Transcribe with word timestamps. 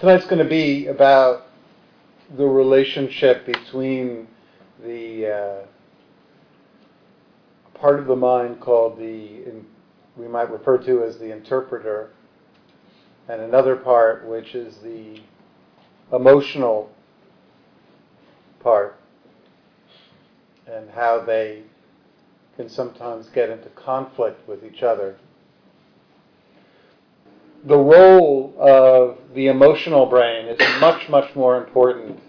Tonight's 0.00 0.26
going 0.26 0.38
to 0.38 0.48
be 0.48 0.86
about 0.86 1.48
the 2.36 2.46
relationship 2.46 3.44
between 3.44 4.28
the 4.84 5.26
uh, 5.26 5.66
part 7.76 7.98
of 7.98 8.06
the 8.06 8.14
mind 8.14 8.60
called 8.60 8.96
the, 8.96 9.42
we 10.16 10.28
might 10.28 10.52
refer 10.52 10.78
to 10.78 11.02
as 11.02 11.18
the 11.18 11.32
interpreter, 11.32 12.10
and 13.28 13.40
another 13.40 13.74
part 13.74 14.24
which 14.24 14.54
is 14.54 14.76
the 14.84 15.20
emotional 16.12 16.88
part, 18.60 19.00
and 20.68 20.88
how 20.90 21.24
they 21.24 21.64
can 22.54 22.68
sometimes 22.68 23.28
get 23.30 23.50
into 23.50 23.68
conflict 23.70 24.46
with 24.46 24.64
each 24.64 24.84
other 24.84 25.16
the 27.64 27.76
role 27.76 28.54
of 28.58 29.18
the 29.34 29.48
emotional 29.48 30.06
brain 30.06 30.46
is 30.46 30.58
much, 30.80 31.08
much 31.08 31.34
more 31.34 31.56
important 31.56 32.20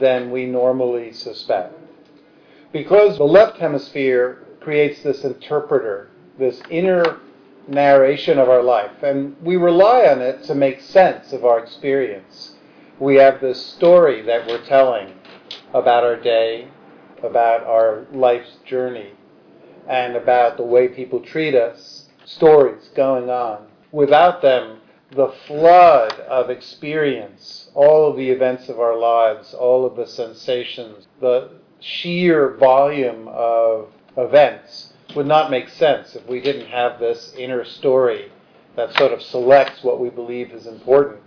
than 0.00 0.30
we 0.30 0.46
normally 0.46 1.12
suspect. 1.12 1.74
Because 2.72 3.18
the 3.18 3.24
left 3.24 3.58
hemisphere 3.58 4.44
creates 4.60 5.02
this 5.02 5.24
interpreter, 5.24 6.10
this 6.38 6.62
inner 6.70 7.20
narration 7.68 8.38
of 8.38 8.48
our 8.48 8.62
life, 8.62 9.02
and 9.02 9.36
we 9.42 9.56
rely 9.56 10.06
on 10.06 10.20
it 10.20 10.42
to 10.44 10.54
make 10.54 10.80
sense 10.80 11.32
of 11.32 11.44
our 11.44 11.58
experience. 11.58 12.54
We 12.98 13.16
have 13.16 13.40
this 13.40 13.64
story 13.64 14.22
that 14.22 14.46
we're 14.46 14.64
telling 14.64 15.12
about 15.74 16.04
our 16.04 16.16
day, 16.16 16.68
about 17.22 17.64
our 17.64 18.06
life's 18.12 18.56
journey, 18.64 19.12
and 19.88 20.16
about 20.16 20.56
the 20.56 20.62
way 20.62 20.88
people 20.88 21.20
treat 21.20 21.54
us, 21.54 22.06
stories 22.24 22.88
going 22.94 23.28
on. 23.28 23.66
Without 23.92 24.40
them, 24.40 24.78
the 25.10 25.28
flood 25.46 26.12
of 26.20 26.48
experience, 26.48 27.70
all 27.74 28.08
of 28.08 28.16
the 28.16 28.30
events 28.30 28.70
of 28.70 28.80
our 28.80 28.96
lives, 28.96 29.52
all 29.52 29.84
of 29.84 29.96
the 29.96 30.06
sensations, 30.06 31.06
the 31.20 31.50
sheer 31.80 32.56
volume 32.56 33.28
of 33.28 33.88
events 34.16 34.94
would 35.14 35.26
not 35.26 35.50
make 35.50 35.68
sense 35.68 36.16
if 36.16 36.26
we 36.26 36.40
didn't 36.40 36.66
have 36.66 36.98
this 36.98 37.34
inner 37.36 37.64
story 37.64 38.32
that 38.76 38.94
sort 38.94 39.12
of 39.12 39.20
selects 39.20 39.84
what 39.84 40.00
we 40.00 40.08
believe 40.08 40.50
is 40.52 40.66
important 40.66 41.20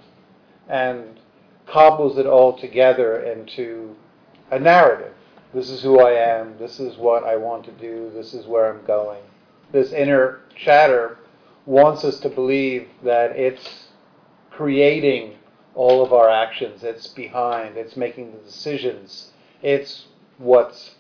and 0.68 1.20
cobbles 1.68 2.18
it 2.18 2.26
all 2.26 2.58
together 2.58 3.20
into 3.20 3.96
a 4.50 4.60
narrative. 4.60 5.14
This 5.54 5.70
is 5.70 5.84
who 5.84 6.00
I 6.00 6.12
am, 6.14 6.58
this 6.58 6.80
is 6.80 6.98
what 6.98 7.24
I 7.24 7.36
want 7.36 7.66
to 7.66 7.72
do, 7.72 8.12
this 8.14 8.34
is 8.34 8.48
where 8.48 8.74
I'm 8.74 8.84
going. 8.86 9.22
This 9.72 9.94
inner 9.94 10.42
chatter 10.56 11.20
wants 11.66 12.04
us 12.04 12.20
to 12.20 12.30
believe 12.30 12.88
that 13.04 13.36
it's 13.36 13.88
creating 14.52 15.36
all 15.74 16.04
of 16.04 16.14
our 16.14 16.30
actions. 16.30 16.84
It's 16.84 17.08
behind. 17.08 17.78
It's 17.78 17.98
making 17.98 18.32
the 18.32 18.40
decisions. 18.40 19.32
It's 19.62 20.06
what's 20.38 20.96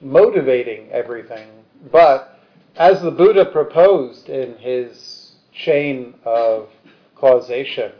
motivating 0.00 0.90
everything. 0.90 1.48
But 1.90 2.38
as 2.76 3.00
the 3.00 3.10
Buddha 3.10 3.46
proposed 3.46 4.28
in 4.28 4.56
his 4.58 5.32
chain 5.52 6.14
of 6.24 6.68
causation, 7.14 7.92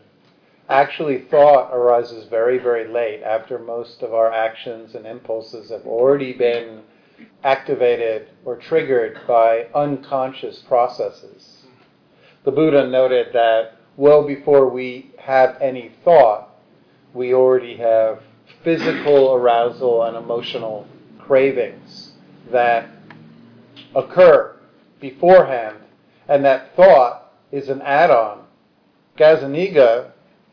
actually 0.69 1.20
thought 1.31 1.72
arises 1.72 2.27
very, 2.28 2.59
very 2.59 2.89
late 2.89 3.22
after 3.22 3.59
most 3.59 4.03
of 4.03 4.12
our 4.14 4.33
actions 4.33 4.94
and 4.94 5.06
impulses 5.06 5.70
have 5.70 5.87
already 5.87 6.33
been 6.33 6.83
activated 7.44 8.28
or 8.44 8.56
triggered 8.56 9.20
by 9.27 9.66
unconscious 9.75 10.61
processes 10.61 11.52
the 12.44 12.50
Buddha 12.50 12.88
noted 12.88 13.28
that 13.32 13.76
well 13.96 14.26
before 14.26 14.68
we 14.68 15.10
have 15.18 15.56
any 15.60 15.92
thought, 16.04 16.48
we 17.14 17.34
already 17.34 17.76
have 17.76 18.22
physical 18.64 19.34
arousal 19.34 20.04
and 20.04 20.16
emotional 20.16 20.86
cravings 21.18 22.12
that 22.50 22.88
occur 23.94 24.56
beforehand, 25.00 25.76
and 26.28 26.44
that 26.44 26.75
thought 26.75 27.32
is 27.50 27.69
an 27.69 27.82
add 27.82 28.10
on. 28.10 28.44
Gazzaniga 29.19 30.10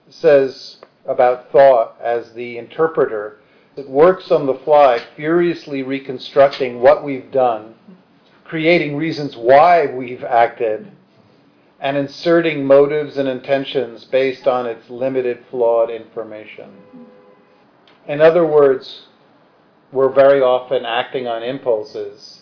says 0.10 0.78
about 1.06 1.52
thought 1.52 1.96
as 2.02 2.34
the 2.34 2.58
interpreter 2.58 3.40
that 3.76 3.90
works 3.90 4.32
on 4.32 4.46
the 4.46 4.56
fly, 4.66 5.00
furiously 5.16 5.82
reconstructing 5.82 6.82
what 6.82 7.04
we've 7.04 7.32
done, 7.32 7.74
creating 8.44 8.96
reasons 8.96 9.38
why 9.38 9.86
we've 9.86 10.24
acted 10.24 10.92
and 11.82 11.98
inserting 11.98 12.66
motives 12.66 13.18
and 13.18 13.28
intentions 13.28 14.06
based 14.06 14.48
on 14.48 14.66
its 14.66 14.90
limited, 14.90 15.44
flawed 15.50 15.90
information. 15.90 16.72
In 18.08 18.22
other 18.22 18.46
words, 18.46 19.08
we're 19.92 20.12
very 20.12 20.42
often 20.42 20.86
acting 20.86 21.28
on 21.28 21.42
impulses. 21.42 22.42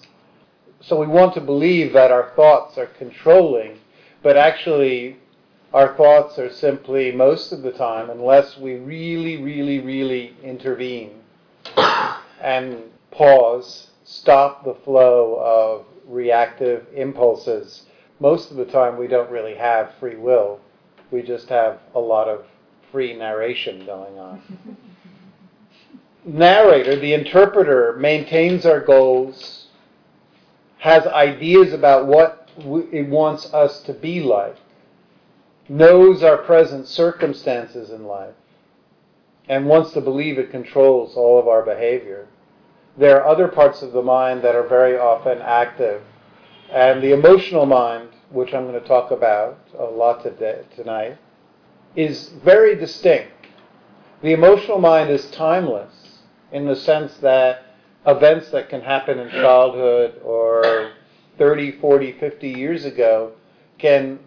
So 0.82 1.00
we 1.00 1.08
want 1.08 1.34
to 1.36 1.42
believe 1.42 1.94
that 1.94 2.12
our 2.12 2.32
thoughts 2.36 2.78
are 2.78 2.88
controlling, 2.88 3.80
but 4.24 4.38
actually, 4.38 5.18
our 5.74 5.96
thoughts 5.96 6.40
are 6.40 6.52
simply, 6.52 7.12
most 7.12 7.52
of 7.52 7.62
the 7.62 7.72
time, 7.72 8.10
unless 8.10 8.58
we 8.58 8.76
really, 8.76 9.38
really, 9.38 9.80
really 9.80 10.36
intervene 10.44 11.22
and 12.42 12.84
pause, 13.12 13.90
stop 14.04 14.64
the 14.64 14.76
flow 14.84 15.36
of 15.40 15.86
reactive 16.08 16.88
impulses 16.96 17.84
most 18.20 18.52
of 18.52 18.58
the 18.58 18.66
time 18.66 18.98
we 18.98 19.08
don't 19.08 19.30
really 19.30 19.56
have 19.56 19.94
free 20.00 20.16
will. 20.16 20.60
We 21.12 21.22
just 21.22 21.50
have 21.50 21.80
a 21.94 22.00
lot 22.00 22.28
of 22.28 22.46
free 22.92 23.16
narration 23.16 23.86
going 23.86 24.18
on. 24.18 24.42
Narrator, 26.26 26.98
the 26.98 27.14
interpreter, 27.14 27.96
maintains 27.98 28.66
our 28.66 28.82
goals, 28.82 29.68
has 30.80 31.08
ideas 31.08 31.72
about 31.74 32.06
what 32.06 32.50
it 32.58 33.08
wants 33.08 33.54
us 33.54 33.82
to 33.84 33.94
be 33.94 34.22
like, 34.22 34.58
knows 35.70 36.24
our 36.24 36.38
present 36.38 36.88
circumstances 36.88 37.92
in 37.92 38.06
life, 38.06 38.34
and 39.48 39.68
wants 39.68 39.94
to 39.94 40.02
believe 40.02 40.38
it 40.38 40.52
controls 40.52 41.16
all 41.16 41.40
of 41.40 41.48
our 41.48 41.64
behavior. 41.64 42.28
There 42.98 43.22
are 43.22 43.28
other 43.28 43.48
parts 43.48 43.82
of 43.82 43.94
the 43.94 44.02
mind 44.02 44.42
that 44.42 44.56
are 44.56 44.68
very 44.68 44.98
often 44.98 45.40
active 45.42 46.02
and 46.72 47.02
the 47.02 47.14
emotional 47.14 47.66
mind, 47.66 48.10
which 48.30 48.54
I'm 48.54 48.68
going 48.68 48.80
to 48.82 48.88
talk 48.88 49.12
about 49.12 49.58
a 49.78 49.86
lot 49.86 50.24
today, 50.24 50.64
tonight, 50.76 51.18
is 51.96 52.30
very 52.44 52.76
distinct. 52.76 53.32
The 54.22 54.34
emotional 54.34 54.80
mind 54.80 55.10
is 55.10 55.30
timeless 55.32 56.20
in 56.52 56.66
the 56.66 56.76
sense 56.76 57.18
that 57.18 57.64
events 58.06 58.50
that 58.52 58.70
can 58.70 58.82
happen 58.82 59.20
in 59.20 59.30
childhood 59.30 60.22
or 60.24 60.92
30, 61.38 61.74
40, 61.80 62.14
50 62.14 62.50
years 62.50 62.86
ago 62.86 63.34
can 63.78 64.20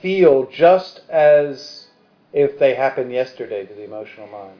feel 0.00 0.46
just 0.50 1.02
as 1.08 1.88
if 2.32 2.58
they 2.58 2.74
happened 2.74 3.12
yesterday 3.12 3.66
to 3.66 3.74
the 3.74 3.84
emotional 3.84 4.26
mind. 4.28 4.58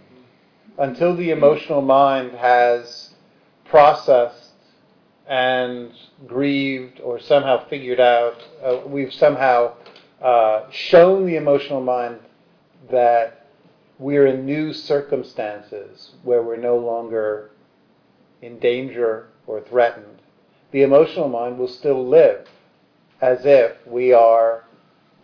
Until 0.78 1.14
the 1.14 1.30
emotional 1.30 1.82
mind 1.82 2.32
has 2.32 3.10
processed 3.64 4.41
and 5.28 5.92
grieved 6.26 7.00
or 7.00 7.20
somehow 7.20 7.68
figured 7.68 8.00
out, 8.00 8.42
uh, 8.62 8.80
we've 8.86 9.12
somehow 9.12 9.74
uh, 10.20 10.70
shown 10.70 11.26
the 11.26 11.36
emotional 11.36 11.80
mind 11.80 12.18
that 12.90 13.46
we're 13.98 14.26
in 14.26 14.44
new 14.44 14.72
circumstances 14.72 16.12
where 16.22 16.42
we're 16.42 16.56
no 16.56 16.76
longer 16.76 17.50
in 18.40 18.58
danger 18.58 19.28
or 19.46 19.60
threatened. 19.60 20.20
The 20.72 20.82
emotional 20.82 21.28
mind 21.28 21.58
will 21.58 21.68
still 21.68 22.06
live 22.06 22.48
as 23.20 23.44
if 23.44 23.76
we 23.86 24.12
are 24.12 24.64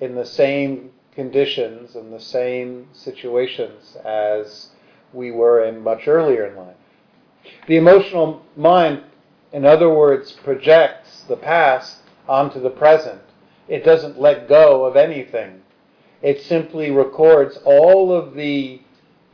in 0.01 0.15
the 0.15 0.25
same 0.25 0.91
conditions 1.15 1.97
and 1.97 2.13
the 2.13 2.21
same 2.21 2.87
situations 2.93 3.97
as 4.05 4.69
we 5.13 5.33
were 5.33 5.65
in 5.65 5.83
much 5.83 6.07
earlier 6.07 6.47
in 6.47 6.57
life. 6.57 6.77
The 7.67 7.77
emotional 7.77 8.43
mind 8.57 9.03
in 9.53 9.65
other 9.65 9.91
words, 9.91 10.33
projects 10.33 11.23
the 11.29 11.37
past 11.37 11.99
onto 12.29 12.61
the 12.61 12.71
present. 12.71 13.21
It 13.67 13.85
doesn't 13.85 14.21
let 14.21 14.49
go 14.49 14.85
of 14.85 14.97
anything. 14.97 15.63
It 16.23 16.43
simply 16.43 16.91
records 16.91 17.59
all 17.65 18.13
of 18.13 18.35
the 18.35 18.81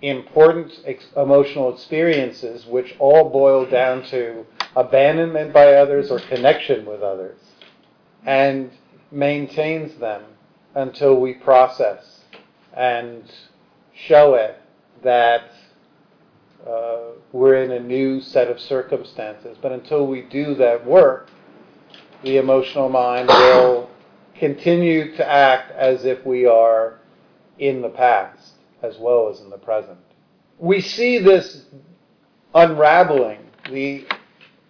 important 0.03 0.81
ex- 0.85 1.07
emotional 1.17 1.73
experiences, 1.73 2.67
which 2.67 2.95
all 2.99 3.31
boil 3.31 3.65
down 3.65 4.05
to 4.05 4.45
abandonment 4.77 5.53
by 5.53 5.75
others 5.75 6.11
or 6.11 6.19
connection 6.21 6.85
with 6.85 7.03
others, 7.03 7.39
and 8.27 8.71
maintains 9.11 9.95
them 9.97 10.23
until 10.75 11.15
we 11.21 11.33
process 11.33 12.21
and 12.77 13.23
show 13.95 14.35
it 14.35 14.61
that 15.03 15.51
uh, 16.67 17.13
we're 17.33 17.63
in 17.63 17.71
a 17.73 17.81
new 17.81 18.21
set 18.21 18.49
of 18.49 18.61
circumstances. 18.61 19.57
But 19.61 19.73
until 19.73 20.07
we 20.07 20.23
do 20.23 20.55
that 20.57 20.87
work, 20.87 21.29
the 22.23 22.39
emotional 22.39 22.89
mind 22.89 23.29
will 23.29 23.91
continue 24.39 25.15
to 25.17 25.29
act 25.29 25.71
as 25.73 26.05
if 26.05 26.25
we 26.25 26.47
are 26.47 26.99
in 27.59 27.83
the 27.83 27.89
past, 27.89 28.53
as 28.83 28.99
well 28.99 29.29
as 29.29 29.41
in 29.41 29.51
the 29.51 29.59
present. 29.59 29.99
We 30.59 30.81
see 30.81 31.19
this 31.19 31.67
unraveling. 32.55 33.41
The 33.71 34.07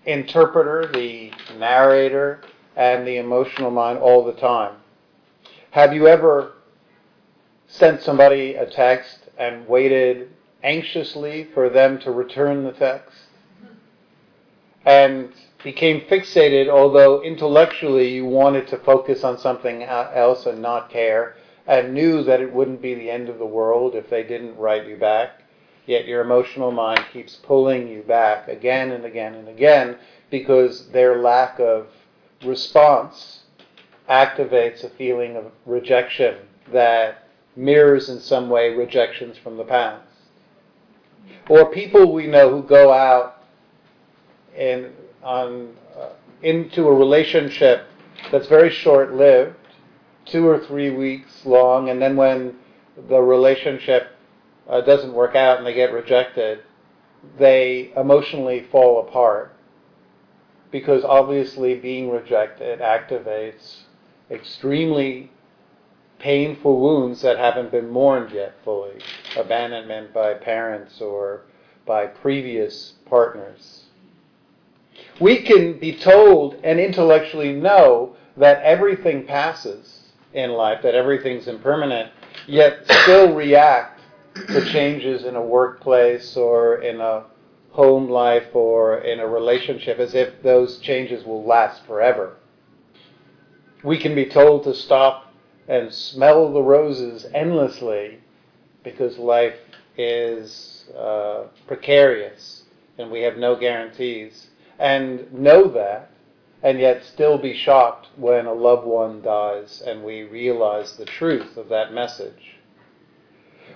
interpreter, 0.06 0.90
the 0.92 1.32
narrator, 1.58 2.42
and 2.76 3.06
the 3.06 3.16
emotional 3.16 3.70
mind 3.70 3.98
all 3.98 4.24
the 4.24 4.32
time. 4.32 4.76
Have 5.70 5.92
you 5.92 6.06
ever 6.06 6.52
sent 7.66 8.02
somebody 8.02 8.54
a 8.54 8.66
text 8.66 9.28
and 9.38 9.66
waited 9.66 10.30
anxiously 10.64 11.44
for 11.54 11.68
them 11.68 12.00
to 12.00 12.10
return 12.10 12.64
the 12.64 12.72
text? 12.72 13.16
And 14.84 15.32
became 15.62 16.02
fixated, 16.02 16.68
although 16.68 17.22
intellectually 17.22 18.08
you 18.08 18.26
wanted 18.26 18.66
to 18.68 18.76
focus 18.78 19.24
on 19.24 19.38
something 19.38 19.82
else 19.82 20.44
and 20.46 20.60
not 20.60 20.90
care, 20.90 21.36
and 21.66 21.94
knew 21.94 22.22
that 22.22 22.40
it 22.40 22.52
wouldn't 22.52 22.82
be 22.82 22.94
the 22.94 23.10
end 23.10 23.28
of 23.28 23.38
the 23.38 23.46
world 23.46 23.94
if 23.94 24.10
they 24.10 24.22
didn't 24.22 24.56
write 24.58 24.86
you 24.86 24.96
back. 24.96 25.42
Yet 25.86 26.06
your 26.06 26.22
emotional 26.22 26.70
mind 26.70 27.04
keeps 27.12 27.36
pulling 27.36 27.88
you 27.88 28.02
back 28.02 28.48
again 28.48 28.90
and 28.90 29.04
again 29.04 29.34
and 29.34 29.48
again 29.48 29.96
because 30.30 30.88
their 30.88 31.20
lack 31.20 31.58
of 31.58 31.88
response 32.44 33.40
activates 34.08 34.84
a 34.84 34.88
feeling 34.90 35.36
of 35.36 35.52
rejection 35.66 36.36
that 36.72 37.26
mirrors 37.56 38.08
in 38.08 38.20
some 38.20 38.50
way 38.50 38.70
rejections 38.70 39.36
from 39.38 39.56
the 39.56 39.64
past. 39.64 40.13
Or 41.48 41.70
people 41.70 42.12
we 42.12 42.26
know 42.26 42.50
who 42.50 42.62
go 42.62 42.92
out 42.92 43.44
and 44.56 44.92
on, 45.22 45.74
uh, 45.98 46.10
into 46.42 46.86
a 46.86 46.94
relationship 46.94 47.86
that's 48.30 48.46
very 48.46 48.70
short 48.70 49.14
lived, 49.14 49.56
two 50.26 50.46
or 50.46 50.58
three 50.58 50.90
weeks 50.90 51.44
long, 51.44 51.90
and 51.90 52.00
then 52.00 52.16
when 52.16 52.54
the 53.08 53.20
relationship 53.20 54.16
uh, 54.68 54.80
doesn't 54.80 55.12
work 55.12 55.34
out 55.34 55.58
and 55.58 55.66
they 55.66 55.74
get 55.74 55.92
rejected, 55.92 56.60
they 57.38 57.92
emotionally 57.96 58.66
fall 58.70 59.06
apart 59.06 59.54
because 60.70 61.04
obviously 61.04 61.76
being 61.76 62.10
rejected 62.10 62.80
activates 62.80 63.82
extremely 64.30 65.30
painful 66.18 66.80
wounds 66.80 67.22
that 67.22 67.38
haven't 67.38 67.70
been 67.70 67.90
mourned 67.90 68.32
yet 68.32 68.54
fully 68.64 68.98
abandonment 69.36 70.12
by 70.12 70.34
parents 70.34 71.00
or 71.00 71.42
by 71.86 72.06
previous 72.06 72.94
partners. 73.06 73.84
We 75.20 75.42
can 75.42 75.78
be 75.78 75.96
told 75.96 76.56
and 76.64 76.80
intellectually 76.80 77.52
know 77.52 78.16
that 78.36 78.62
everything 78.62 79.26
passes 79.26 80.12
in 80.32 80.52
life, 80.52 80.82
that 80.82 80.94
everything's 80.94 81.46
impermanent, 81.46 82.10
yet 82.46 82.84
still 83.02 83.34
react 83.34 84.00
to 84.34 84.64
changes 84.72 85.24
in 85.24 85.36
a 85.36 85.42
workplace 85.42 86.36
or 86.36 86.82
in 86.82 87.00
a 87.00 87.24
home 87.70 88.08
life 88.08 88.54
or 88.54 88.98
in 88.98 89.20
a 89.20 89.26
relationship 89.26 89.98
as 89.98 90.14
if 90.14 90.42
those 90.42 90.78
changes 90.78 91.24
will 91.24 91.44
last 91.44 91.84
forever. 91.86 92.36
We 93.82 93.98
can 93.98 94.14
be 94.14 94.26
told 94.26 94.64
to 94.64 94.74
stop 94.74 95.33
and 95.68 95.92
smell 95.92 96.52
the 96.52 96.62
roses 96.62 97.26
endlessly 97.34 98.18
because 98.82 99.18
life 99.18 99.56
is 99.96 100.84
uh, 100.96 101.44
precarious 101.66 102.64
and 102.98 103.10
we 103.10 103.22
have 103.22 103.36
no 103.36 103.56
guarantees, 103.56 104.48
and 104.78 105.32
know 105.32 105.68
that, 105.68 106.10
and 106.62 106.78
yet 106.78 107.04
still 107.04 107.38
be 107.38 107.54
shocked 107.54 108.08
when 108.16 108.46
a 108.46 108.52
loved 108.52 108.86
one 108.86 109.20
dies 109.20 109.82
and 109.86 110.02
we 110.02 110.22
realize 110.22 110.96
the 110.96 111.04
truth 111.04 111.56
of 111.56 111.68
that 111.68 111.92
message. 111.92 112.56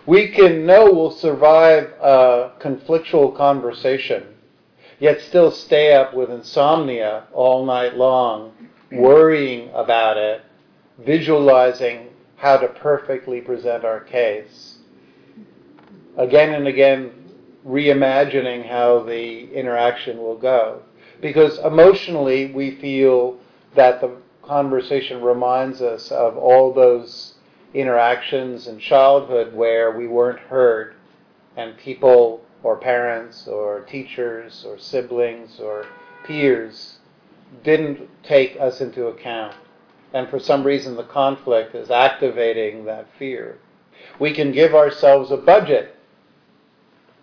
We 0.07 0.29
can 0.29 0.65
know 0.65 0.91
we'll 0.93 1.11
survive 1.11 1.93
a 2.01 2.53
conflictual 2.61 3.37
conversation, 3.37 4.25
yet 4.99 5.21
still 5.21 5.51
stay 5.51 5.93
up 5.93 6.15
with 6.15 6.31
insomnia 6.31 7.25
all 7.33 7.67
night 7.67 7.95
long, 7.95 8.53
worrying 8.91 9.71
about 9.75 10.17
it, 10.17 10.43
visualizing 10.99 12.09
how 12.37 12.57
to 12.57 12.69
perfectly 12.69 13.41
present 13.41 13.85
our 13.85 14.01
case. 14.01 14.79
Again 16.17 16.55
and 16.55 16.67
again, 16.67 17.13
reimagining 17.67 18.67
how 18.69 19.03
the 19.03 19.53
interaction 19.53 20.19
will 20.19 20.37
go. 20.37 20.83
Because 21.21 21.59
emotionally, 21.59 22.53
we 22.53 22.77
feel 22.77 23.39
that 23.75 24.01
the 24.01 24.17
conversation 24.43 25.21
reminds 25.23 25.83
us 25.83 26.11
of 26.11 26.37
all 26.37 26.73
those 26.73 27.35
interactions 27.75 28.67
in 28.67 28.79
childhood 28.79 29.55
where 29.55 29.97
we 29.97 30.07
weren't 30.07 30.39
heard 30.39 30.95
and 31.57 31.77
people 31.77 32.45
or 32.63 32.77
parents 32.77 33.47
or 33.47 33.81
teachers 33.83 34.65
or 34.67 34.79
siblings 34.79 35.61
or 35.61 35.87
peers 36.25 36.99
didn't 37.63 38.09
take 38.23 38.57
us 38.61 38.81
into 38.81 39.07
account. 39.07 39.55
And 40.13 40.29
for 40.29 40.39
some 40.39 40.65
reason, 40.65 40.97
the 40.97 41.05
conflict 41.05 41.75
is 41.75 41.91
activating 41.91 42.85
that 42.87 43.07
fear. 43.19 43.59
We 44.19 44.33
can 44.33 44.53
give 44.53 44.75
ourselves 44.75 45.31
a 45.31 45.37
budget 45.37 45.97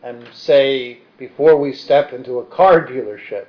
and 0.04 0.28
say, 0.34 1.00
before 1.18 1.58
we 1.58 1.74
step 1.74 2.14
into 2.14 2.40
a 2.40 2.46
car 2.46 2.86
dealership, 2.86 3.48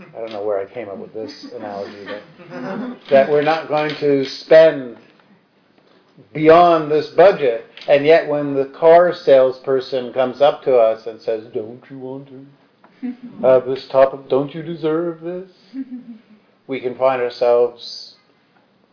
I 0.00 0.18
don't 0.18 0.32
know 0.32 0.42
where 0.42 0.58
I 0.58 0.64
came 0.64 0.88
up 0.88 0.98
with 0.98 1.12
this 1.12 1.44
analogy, 1.52 2.06
but 2.06 2.98
that 3.10 3.30
we're 3.30 3.42
not 3.42 3.68
going 3.68 3.94
to 3.96 4.24
spend 4.24 4.96
beyond 6.32 6.90
this 6.90 7.08
budget. 7.08 7.66
And 7.88 8.06
yet, 8.06 8.28
when 8.28 8.54
the 8.54 8.66
car 8.66 9.12
salesperson 9.12 10.12
comes 10.12 10.40
up 10.40 10.62
to 10.64 10.76
us 10.76 11.06
and 11.06 11.20
says, 11.20 11.46
Don't 11.52 11.82
you 11.90 11.98
want 11.98 12.28
to 12.28 13.14
have 13.42 13.66
this 13.66 13.86
topic? 13.88 14.28
Don't 14.28 14.54
you 14.54 14.62
deserve 14.62 15.20
this? 15.20 15.50
we 16.66 16.80
can 16.80 16.96
find 16.96 17.20
ourselves 17.20 18.11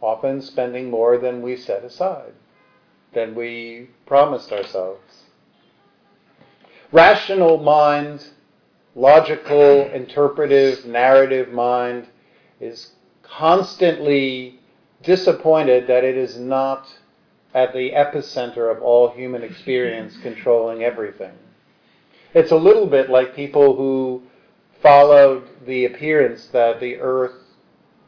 often 0.01 0.41
spending 0.41 0.89
more 0.89 1.17
than 1.17 1.41
we 1.41 1.55
set 1.55 1.83
aside, 1.83 2.33
than 3.13 3.35
we 3.35 3.89
promised 4.05 4.51
ourselves. 4.51 5.23
Rational 6.91 7.57
mind, 7.57 8.27
logical, 8.95 9.89
interpretive, 9.91 10.85
narrative 10.85 11.49
mind 11.51 12.07
is 12.59 12.93
constantly 13.23 14.59
disappointed 15.03 15.87
that 15.87 16.03
it 16.03 16.17
is 16.17 16.37
not 16.37 16.87
at 17.53 17.73
the 17.73 17.91
epicenter 17.91 18.75
of 18.75 18.81
all 18.81 19.11
human 19.11 19.43
experience, 19.43 20.17
controlling 20.21 20.83
everything. 20.83 21.33
It's 22.33 22.51
a 22.51 22.57
little 22.57 22.85
bit 22.85 23.09
like 23.09 23.35
people 23.35 23.75
who 23.75 24.23
followed 24.81 25.47
the 25.65 25.85
appearance 25.85 26.47
that 26.47 26.79
the 26.79 26.97
earth 26.97 27.33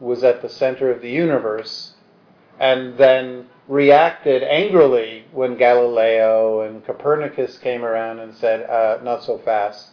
was 0.02 0.24
at 0.24 0.42
the 0.42 0.50
center 0.50 0.92
of 0.92 1.02
the 1.02 1.12
universe 1.12 1.94
and 2.60 2.98
then 2.98 3.46
reacted 3.68 4.44
angrily 4.44 5.24
when 5.32 5.56
Galileo 5.56 6.62
and 6.62 6.84
Copernicus 6.86 7.58
came 7.60 7.86
around 7.86 8.20
and 8.20 8.36
said, 8.36 8.70
uh, 8.70 8.98
not 9.04 9.24
so 9.24 9.38
fast. 9.38 9.90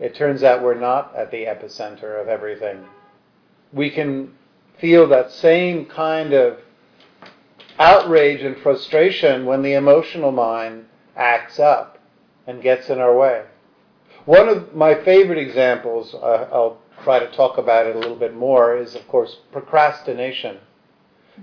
It 0.00 0.14
turns 0.14 0.42
out 0.42 0.62
we're 0.62 0.78
not 0.78 1.14
at 1.14 1.30
the 1.30 1.44
epicenter 1.44 2.20
of 2.20 2.28
everything. 2.28 2.84
We 3.72 3.90
can 3.90 4.32
feel 4.78 5.08
that 5.08 5.30
same 5.32 5.86
kind 5.86 6.32
of 6.32 6.60
outrage 7.78 8.42
and 8.42 8.56
frustration 8.58 9.44
when 9.46 9.62
the 9.62 9.74
emotional 9.74 10.32
mind 10.32 10.86
acts 11.16 11.58
up 11.58 11.98
and 12.46 12.62
gets 12.62 12.88
in 12.88 12.98
our 12.98 13.16
way. 13.16 13.44
One 14.24 14.48
of 14.48 14.74
my 14.74 14.94
favorite 14.94 15.38
examples, 15.38 16.14
uh, 16.14 16.48
I'll 16.52 16.78
try 17.04 17.18
to 17.20 17.30
talk 17.32 17.58
about 17.58 17.86
it 17.86 17.94
a 17.94 17.98
little 17.98 18.16
bit 18.16 18.34
more, 18.34 18.76
is 18.76 18.94
of 18.94 19.06
course 19.06 19.36
procrastination. 19.52 20.58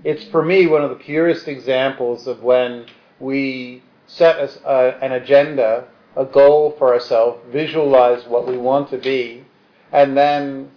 It's 0.04 0.24
for 0.24 0.44
me 0.44 0.66
one 0.66 0.82
of 0.82 0.90
the 0.90 0.96
purest 0.96 1.48
examples 1.48 2.26
of 2.26 2.42
when 2.42 2.86
we 3.20 3.82
set 4.06 4.36
a, 4.64 4.98
an 5.02 5.12
agenda, 5.12 5.86
a 6.16 6.24
goal 6.24 6.74
for 6.78 6.92
ourselves, 6.92 7.40
visualize 7.50 8.26
what 8.26 8.46
we 8.46 8.56
want 8.56 8.90
to 8.90 8.98
be, 8.98 9.44
and 9.92 10.16
then 10.16 10.70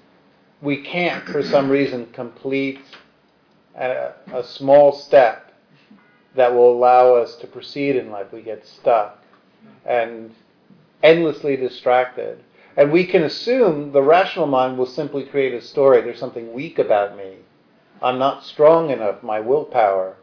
we 0.62 0.82
can't, 0.82 1.25
for 1.25 1.42
some 1.44 1.70
reason, 1.70 2.08
complete 2.13 2.82
a, 3.75 4.13
a 4.34 4.44
small 4.44 4.92
step 4.94 5.54
that 6.36 6.54
will 6.54 6.72
allow 6.72 7.15
us 7.15 7.36
to 7.38 7.48
proceed 7.48 7.96
in 7.96 8.12
life. 8.12 8.27
We 8.32 8.42
get 8.42 8.68
stuck 8.68 9.24
and 9.86 10.34
endlessly 11.01 11.56
distracted. 11.56 12.44
And 12.77 12.91
we 12.91 13.05
can 13.05 13.24
assume 13.24 13.91
the 13.91 14.01
rational 14.01 14.48
mind 14.48 14.77
will 14.77 14.86
simply 14.86 15.24
create 15.24 15.53
a 15.53 15.62
story. 15.62 16.01
There's 16.01 16.20
something 16.20 16.53
weak 16.53 16.77
about 16.77 17.15
me. 17.15 17.38
I'm 18.01 18.20
not 18.20 18.44
strong 18.44 18.89
enough, 18.89 19.24
my 19.24 19.39
willpower. 19.39 20.17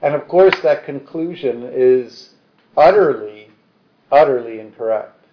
And 0.00 0.14
of 0.14 0.26
course, 0.26 0.58
that 0.62 0.84
conclusion 0.84 1.62
is 1.72 2.30
utterly, 2.76 3.50
utterly 4.10 4.58
incorrect. 4.58 5.24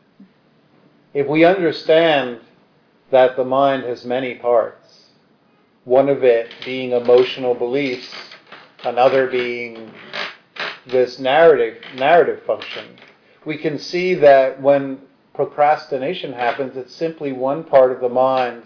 If 1.14 1.26
we 1.28 1.44
understand 1.44 2.42
that 3.10 3.36
the 3.36 3.44
mind 3.44 3.84
has 3.84 4.06
many 4.06 4.36
parts, 4.36 5.06
one 5.86 6.08
of 6.08 6.24
it 6.24 6.54
being 6.64 6.92
emotional 6.92 7.56
beliefs, 7.56 8.14
another 8.84 9.26
being 9.26 9.92
this 10.86 11.18
narrative 11.18 11.82
narrative 11.96 12.44
function, 12.46 12.98
we 13.46 13.58
can 13.58 13.80
see 13.80 14.14
that 14.14 14.62
when 14.62 15.00
procrastination 15.40 16.34
happens, 16.34 16.76
it's 16.76 16.94
simply 16.94 17.32
one 17.32 17.64
part 17.64 17.94
of 17.94 18.02
the 18.02 18.10
mind 18.10 18.62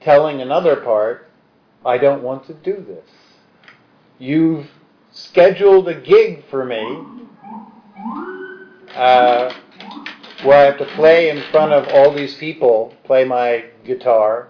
telling 0.00 0.40
another 0.40 0.76
part, 0.76 1.28
I 1.84 1.98
don't 1.98 2.22
want 2.22 2.46
to 2.46 2.54
do 2.54 2.82
this. 2.88 3.10
You've 4.18 4.66
scheduled 5.12 5.88
a 5.88 6.00
gig 6.00 6.42
for 6.48 6.64
me 6.64 7.02
uh, 8.94 9.52
where 10.42 10.56
I 10.58 10.64
have 10.64 10.78
to 10.78 10.86
play 10.96 11.28
in 11.28 11.42
front 11.50 11.74
of 11.74 11.86
all 11.88 12.14
these 12.14 12.34
people, 12.36 12.94
play 13.04 13.26
my 13.26 13.66
guitar 13.84 14.48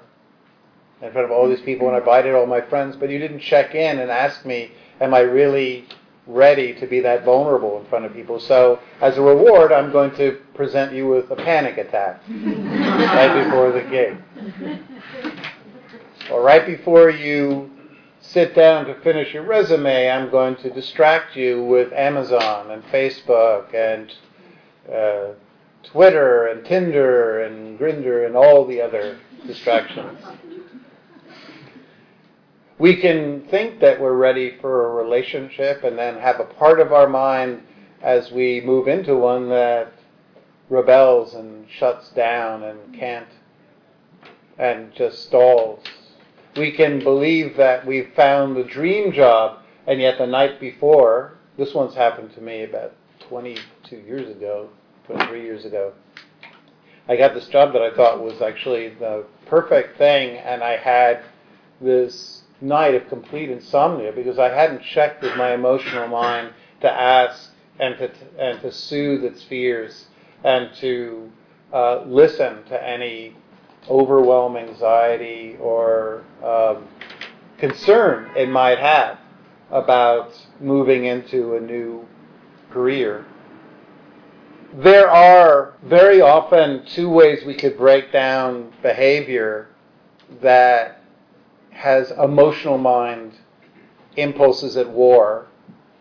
in 1.03 1.11
front 1.11 1.25
of 1.25 1.33
all 1.33 1.49
these 1.49 1.63
people, 1.63 1.89
and 1.89 1.97
I 1.97 1.99
invited 1.99 2.33
all 2.37 2.47
my 2.47 2.61
friends, 2.61 2.95
but 2.95 3.11
you 3.11 3.19
didn't 3.19 3.41
check 3.41 3.75
in 3.75 3.99
and 3.99 4.09
ask 4.09 4.47
me, 4.47 4.71
am 5.01 5.15
I 5.15 5.21
really 5.21 5.89
ready 6.27 6.75
to 6.75 6.87
be 6.87 7.01
that 7.01 7.25
vulnerable 7.25 7.81
in 7.81 7.87
front 7.87 8.05
of 8.05 8.13
people? 8.13 8.41
So, 8.41 8.81
as 9.01 9.17
a 9.17 9.23
reward, 9.23 9.73
I'm 9.73 9.93
going 9.93 10.15
to 10.17 10.39
present 10.55 10.93
you 10.93 11.09
with 11.09 11.31
a 11.31 11.37
panic 11.37 11.79
attack 11.79 12.23
right 12.29 13.45
before 13.45 13.73
the 13.73 13.83
gig. 13.83 14.19
Or 16.31 16.43
right 16.43 16.67
before 16.67 17.11
you 17.11 17.71
sit 18.21 18.55
down 18.55 18.87
to 18.87 18.95
finish 19.01 19.33
your 19.33 19.45
resume, 19.45 20.11
I'm 20.11 20.31
going 20.31 20.57
to 20.57 20.71
distract 20.71 21.37
you 21.37 21.65
with 21.65 21.93
Amazon 21.93 22.71
and 22.73 22.83
Facebook 22.85 23.73
and 23.75 24.13
uh, 24.93 25.35
Twitter 25.85 26.49
and 26.49 26.65
Tinder 26.65 27.43
and 27.43 27.79
Grindr 27.79 28.27
and 28.27 28.37
all 28.37 28.67
the 28.67 28.81
other 28.81 29.19
distractions. 29.47 30.21
We 32.79 32.97
can 32.97 33.47
think 33.49 33.81
that 33.81 34.01
we're 34.01 34.17
ready 34.17 34.59
for 34.61 34.87
a 34.87 35.03
relationship 35.03 35.83
and 35.83 35.99
then 35.99 36.19
have 36.19 36.41
a 36.41 36.45
part 36.45 36.79
of 36.79 36.93
our 36.93 37.09
mind 37.09 37.63
as 38.03 38.31
we 38.31 38.61
move 38.61 38.87
into 38.87 39.17
one 39.17 39.49
that 39.49 39.93
rebels 40.69 41.35
and 41.35 41.67
shuts 41.71 42.11
down 42.11 42.63
and 42.63 42.95
can't 42.95 43.29
and 44.59 44.95
just 44.95 45.23
stalls. 45.25 45.83
We 46.55 46.73
can 46.73 46.99
believe 46.99 47.57
that 47.57 47.87
we've 47.87 48.13
found 48.15 48.57
the 48.57 48.65
dream 48.65 49.13
job 49.13 49.61
and 49.87 50.01
yet 50.01 50.19
the 50.19 50.27
night 50.27 50.61
before, 50.61 51.39
this 51.57 51.73
one's 51.73 51.95
happened 51.95 52.35
to 52.35 52.41
me 52.41 52.65
about 52.65 52.93
22 53.29 53.97
years 53.97 54.29
ago, 54.29 54.69
23 55.07 55.43
years 55.43 55.65
ago. 55.65 55.93
I 57.09 57.17
got 57.17 57.35
this 57.35 57.49
job 57.49 57.73
that 57.73 57.83
I 57.83 57.95
thought 57.95 58.23
was 58.23 58.43
actually 58.43 58.89
the 58.91 59.25
perfect 59.47 59.97
thing, 59.97 60.37
and 60.39 60.63
I 60.63 60.77
had 60.77 61.23
this 61.81 62.43
night 62.61 62.95
of 62.95 63.09
complete 63.09 63.51
insomnia 63.51 64.13
because 64.13 64.39
I 64.39 64.49
hadn't 64.49 64.83
checked 64.83 65.23
with 65.23 65.37
my 65.37 65.53
emotional 65.53 66.09
mind 66.09 66.53
to 66.81 66.91
ask 66.91 67.51
and 67.79 67.97
to, 67.99 68.11
and 68.39 68.61
to 68.61 68.73
soothe 68.73 69.25
its 69.25 69.43
fears 69.43 70.07
and 70.45 70.75
to 70.77 71.31
uh, 71.73 72.03
listen 72.07 72.65
to 72.65 72.89
any 72.89 73.37
overwhelming 73.89 74.69
anxiety 74.69 75.57
or 75.61 76.25
um, 76.43 76.89
concern 77.59 78.31
it 78.37 78.49
might 78.49 78.79
have 78.79 79.19
about 79.71 80.33
moving 80.61 81.05
into 81.05 81.57
a 81.57 81.61
new 81.61 82.07
career. 82.71 83.25
There 84.75 85.11
are 85.11 85.75
very 85.83 86.21
often 86.21 86.85
two 86.87 87.09
ways 87.09 87.45
we 87.45 87.55
could 87.55 87.77
break 87.77 88.13
down 88.13 88.73
behavior 88.83 89.69
that 90.43 91.03
has 91.77 92.11
emotional 92.13 92.79
mind 92.79 93.33
impulses 94.17 94.77
at 94.77 94.89
war 94.89 95.47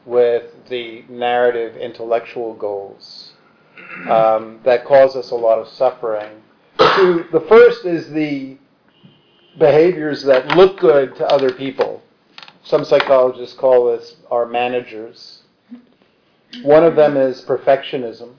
with 0.05 0.67
the 0.69 1.03
narrative 1.09 1.75
intellectual 1.75 2.53
goals 2.53 3.33
um, 4.09 4.59
that 4.63 4.85
cause 4.85 5.15
us 5.15 5.31
a 5.31 5.35
lot 5.35 5.59
of 5.59 5.67
suffering. 5.67 6.41
The 6.77 7.45
first 7.49 7.85
is 7.85 8.09
the 8.11 8.57
behaviors 9.59 10.23
that 10.23 10.47
look 10.55 10.79
good 10.79 11.15
to 11.17 11.25
other 11.27 11.51
people. 11.51 12.01
Some 12.63 12.85
psychologists 12.85 13.55
call 13.55 13.91
this 13.91 14.15
our 14.31 14.45
managers. 14.45 15.43
One 16.63 16.83
of 16.83 16.95
them 16.95 17.17
is 17.17 17.41
perfectionism. 17.41 18.33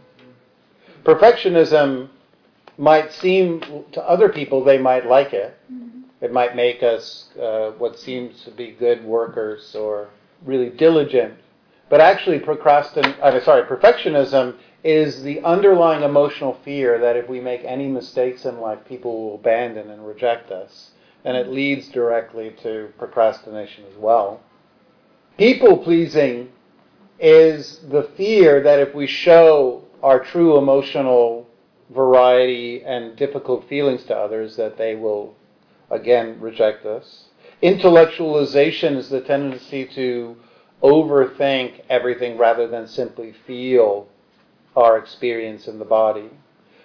Perfectionism 1.05 2.09
might 2.78 3.12
seem 3.12 3.61
to 3.93 4.02
other 4.02 4.28
people 4.28 4.64
they 4.64 4.78
might 4.78 5.07
like 5.07 5.33
it. 5.33 5.57
It 6.26 6.33
might 6.33 6.56
make 6.56 6.83
us 6.83 7.28
uh, 7.40 7.71
what 7.78 8.00
seems 8.00 8.42
to 8.42 8.50
be 8.50 8.73
good 8.73 9.04
workers 9.04 9.76
or 9.76 10.09
really 10.45 10.71
diligent. 10.71 11.35
But 11.88 12.00
actually, 12.00 12.40
procrastin- 12.40 13.16
uh, 13.23 13.40
sorry, 13.45 13.62
perfectionism 13.62 14.56
is 14.83 15.23
the 15.23 15.40
underlying 15.42 16.02
emotional 16.02 16.54
fear 16.64 16.99
that 16.99 17.14
if 17.14 17.28
we 17.28 17.38
make 17.38 17.62
any 17.62 17.87
mistakes 17.87 18.45
in 18.45 18.59
life, 18.59 18.80
people 18.88 19.12
will 19.23 19.35
abandon 19.37 19.88
and 19.88 20.04
reject 20.04 20.50
us. 20.50 20.90
And 21.25 21.37
it 21.37 21.47
leads 21.47 21.87
directly 21.90 22.56
to 22.64 22.92
procrastination 22.99 23.85
as 23.88 23.97
well. 23.97 24.40
People 25.38 25.78
pleasing 25.78 26.50
is 27.21 27.78
the 27.88 28.11
fear 28.16 28.61
that 28.64 28.80
if 28.80 28.97
we 28.97 29.06
show 29.06 29.85
our 30.02 30.18
true 30.18 30.59
emotional 30.59 31.47
variety 31.90 32.83
and 32.83 33.14
difficult 33.14 33.68
feelings 33.68 34.02
to 34.06 34.16
others, 34.16 34.56
that 34.56 34.76
they 34.76 34.97
will 34.97 35.37
again 35.90 36.40
reject 36.40 36.85
us. 36.87 37.25
Intellectualization 37.62 38.97
is 38.97 39.09
the 39.09 39.21
tendency 39.21 39.87
to 39.87 40.37
overthink 40.83 41.81
everything 41.88 42.37
rather 42.37 42.69
than 42.69 42.87
simply 42.87 43.33
feel 43.47 44.09
our 44.76 44.99
experience 44.99 45.66
in 45.66 45.78
the 45.78 45.85
body. 45.85 46.31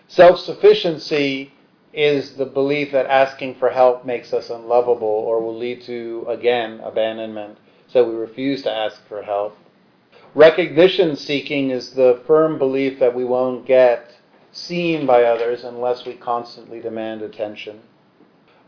Self 0.08 0.40
sufficiency 0.40 1.52
is 1.94 2.36
the 2.38 2.46
belief 2.46 2.92
that 2.94 3.06
asking 3.08 3.56
for 3.56 3.70
help 3.70 4.06
makes 4.06 4.34
us 4.34 4.50
unlovable 4.50 5.08
or 5.08 5.42
will 5.42 5.58
lead 5.58 5.82
to, 5.82 6.26
again, 6.30 6.80
abandonment. 6.82 7.58
So 7.88 8.08
we 8.08 8.16
refuse 8.16 8.64
to 8.64 8.72
ask 8.72 9.06
for 9.08 9.24
help. 9.24 9.58
Recognition 10.34 11.18
seeking 11.18 11.72
is 11.72 11.92
the 11.92 12.22
firm 12.26 12.58
belief 12.58 13.00
that 13.00 13.14
we 13.14 13.26
won't 13.26 13.66
get 13.66 14.16
seen 14.54 15.06
by 15.06 15.24
others 15.24 15.66
unless 15.66 16.06
we 16.06 16.14
constantly 16.14 16.80
demand 16.80 17.22
attention. 17.22 17.82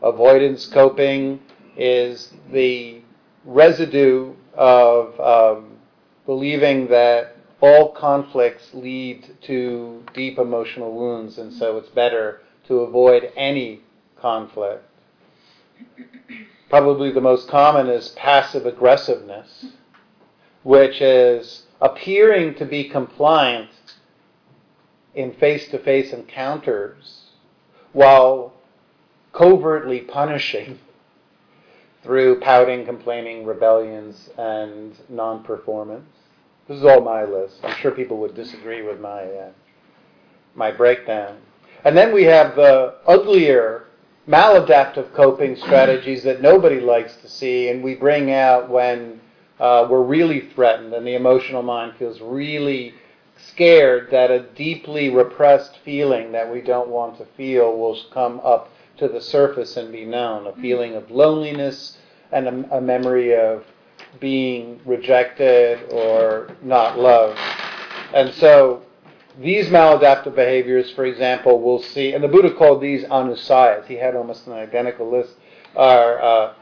Avoidance 0.02 0.66
coping 0.66 1.40
is 1.76 2.32
the 2.52 3.00
residue 3.44 4.34
of 4.54 5.18
um, 5.20 5.78
believing 6.26 6.88
that 6.88 7.36
all 7.60 7.92
conflicts 7.92 8.74
lead 8.74 9.36
to 9.42 10.04
deep 10.12 10.38
emotional 10.38 10.92
wounds, 10.94 11.38
and 11.38 11.52
so 11.52 11.78
it's 11.78 11.88
better 11.88 12.42
to 12.66 12.80
avoid 12.80 13.32
any 13.36 13.80
conflict. 14.20 14.84
Probably 16.68 17.10
the 17.10 17.20
most 17.20 17.48
common 17.48 17.88
is 17.88 18.08
passive 18.10 18.66
aggressiveness, 18.66 19.66
which 20.62 21.00
is 21.00 21.66
appearing 21.80 22.54
to 22.56 22.64
be 22.64 22.84
compliant 22.84 23.70
in 25.14 25.32
face 25.32 25.68
to 25.68 25.78
face 25.78 26.12
encounters 26.12 27.24
while 27.92 28.52
covertly 29.34 30.00
punishing 30.00 30.78
through 32.02 32.40
pouting, 32.40 32.84
complaining, 32.84 33.44
rebellions, 33.44 34.30
and 34.38 34.94
non 35.08 35.42
performance. 35.42 36.08
This 36.68 36.78
is 36.78 36.84
all 36.84 37.00
my 37.00 37.24
list. 37.24 37.56
I'm 37.62 37.74
sure 37.76 37.90
people 37.90 38.18
would 38.18 38.34
disagree 38.34 38.82
with 38.82 39.00
my, 39.00 39.24
uh, 39.24 39.50
my 40.54 40.70
breakdown. 40.70 41.38
And 41.84 41.96
then 41.96 42.14
we 42.14 42.24
have 42.24 42.56
the 42.56 42.94
uglier 43.06 43.84
maladaptive 44.26 45.12
coping 45.14 45.56
strategies 45.56 46.22
that 46.22 46.40
nobody 46.40 46.80
likes 46.80 47.16
to 47.16 47.28
see, 47.28 47.68
and 47.68 47.82
we 47.82 47.94
bring 47.94 48.30
out 48.30 48.70
when 48.70 49.20
uh, 49.60 49.86
we're 49.88 50.02
really 50.02 50.40
threatened 50.54 50.92
and 50.94 51.06
the 51.06 51.14
emotional 51.14 51.62
mind 51.62 51.94
feels 51.98 52.20
really 52.20 52.94
scared 53.48 54.10
that 54.10 54.30
a 54.30 54.40
deeply 54.54 55.10
repressed 55.10 55.78
feeling 55.84 56.32
that 56.32 56.50
we 56.50 56.60
don't 56.60 56.88
want 56.88 57.16
to 57.18 57.26
feel 57.36 57.76
will 57.76 57.98
come 58.12 58.40
up 58.42 58.70
to 58.98 59.08
the 59.08 59.20
surface 59.20 59.76
and 59.76 59.92
be 59.92 60.04
known. 60.04 60.46
A 60.46 60.52
feeling 60.60 60.94
of 60.94 61.10
loneliness 61.10 61.98
and 62.32 62.46
a, 62.46 62.76
a 62.76 62.80
memory 62.80 63.34
of 63.34 63.64
being 64.20 64.80
rejected 64.84 65.80
or 65.90 66.56
not 66.62 66.98
loved. 66.98 67.38
And 68.14 68.32
so 68.34 68.82
these 69.38 69.66
maladaptive 69.66 70.34
behaviors, 70.34 70.90
for 70.92 71.04
example, 71.04 71.60
we'll 71.60 71.82
see, 71.82 72.12
and 72.12 72.22
the 72.22 72.28
Buddha 72.28 72.52
called 72.54 72.80
these 72.80 73.04
anusayas, 73.04 73.86
he 73.86 73.94
had 73.94 74.14
almost 74.14 74.46
an 74.46 74.52
identical 74.52 75.10
list, 75.10 75.34
are 75.74 76.22
uh, 76.22 76.54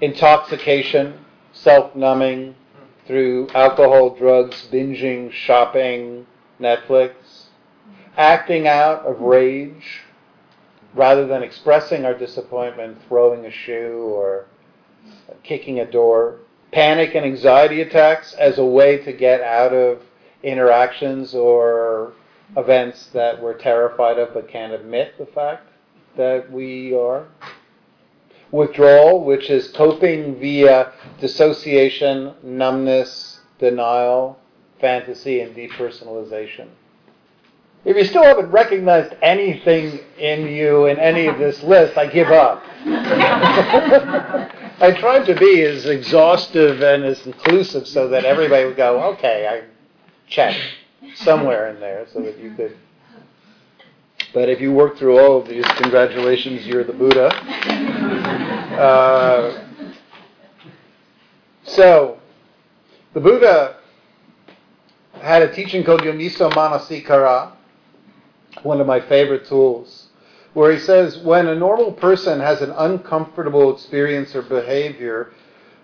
intoxication, 0.00 1.18
self 1.52 1.94
numbing 1.94 2.54
through 3.06 3.48
alcohol, 3.54 4.10
drugs, 4.10 4.68
binging, 4.70 5.32
shopping, 5.32 6.26
Netflix, 6.60 7.14
acting 8.16 8.66
out 8.66 9.06
of 9.06 9.20
rage, 9.20 10.02
rather 10.94 11.26
than 11.26 11.42
expressing 11.42 12.04
our 12.04 12.14
disappointment, 12.14 12.98
throwing 13.08 13.44
a 13.44 13.50
shoe 13.50 14.02
or 14.12 14.46
kicking 15.42 15.80
a 15.80 15.90
door, 15.90 16.38
panic 16.72 17.14
and 17.14 17.24
anxiety 17.24 17.80
attacks 17.80 18.32
as 18.34 18.58
a 18.58 18.64
way 18.64 18.98
to 18.98 19.12
get 19.12 19.40
out 19.40 19.72
of 19.72 20.02
interactions 20.42 21.34
or 21.34 22.12
events 22.56 23.06
that 23.12 23.40
we're 23.42 23.56
terrified 23.56 24.18
of 24.18 24.32
but 24.32 24.48
can't 24.48 24.72
admit 24.72 25.16
the 25.18 25.26
fact 25.26 25.68
that 26.16 26.50
we 26.50 26.94
are. 26.94 27.26
Withdrawal, 28.50 29.24
which 29.24 29.50
is 29.50 29.68
coping 29.68 30.40
via 30.40 30.92
dissociation, 31.20 32.34
numbness, 32.42 33.40
denial, 33.58 34.38
fantasy, 34.80 35.40
and 35.40 35.54
depersonalization. 35.54 36.68
If 37.84 37.96
you 37.96 38.04
still 38.04 38.24
haven't 38.24 38.50
recognized 38.50 39.14
anything 39.22 40.00
in 40.18 40.48
you 40.48 40.86
in 40.86 40.98
any 40.98 41.26
of 41.26 41.38
this 41.38 41.62
list, 41.62 41.96
I 41.96 42.06
give 42.06 42.28
up. 42.28 42.62
I 44.80 44.92
tried 44.98 45.26
to 45.26 45.34
be 45.34 45.62
as 45.62 45.86
exhaustive 45.86 46.82
and 46.82 47.04
as 47.04 47.24
inclusive 47.26 47.86
so 47.86 48.08
that 48.08 48.24
everybody 48.24 48.64
would 48.64 48.76
go, 48.76 49.02
okay, 49.14 49.46
I 49.48 49.62
check 50.28 50.56
somewhere 51.16 51.70
in 51.70 51.80
there 51.80 52.06
so 52.12 52.20
that 52.22 52.38
you 52.38 52.54
could. 52.54 52.76
But 54.34 54.48
if 54.48 54.60
you 54.60 54.72
work 54.72 54.98
through 54.98 55.18
all 55.18 55.40
of 55.40 55.48
these, 55.48 55.64
congratulations, 55.76 56.66
you're 56.66 56.84
the 56.84 56.92
Buddha. 56.92 57.30
Uh, 58.78 59.66
so, 61.64 62.20
the 63.12 63.18
Buddha 63.18 63.78
had 65.20 65.42
a 65.42 65.52
teaching 65.52 65.82
called 65.82 66.02
Yoniso 66.02 66.48
Manasikara, 66.52 67.57
one 68.62 68.80
of 68.80 68.86
my 68.86 69.00
favorite 69.00 69.46
tools, 69.46 70.06
where 70.54 70.72
he 70.72 70.78
says 70.78 71.18
when 71.18 71.46
a 71.46 71.54
normal 71.54 71.92
person 71.92 72.40
has 72.40 72.62
an 72.62 72.70
uncomfortable 72.70 73.74
experience 73.74 74.34
or 74.34 74.42
behavior, 74.42 75.32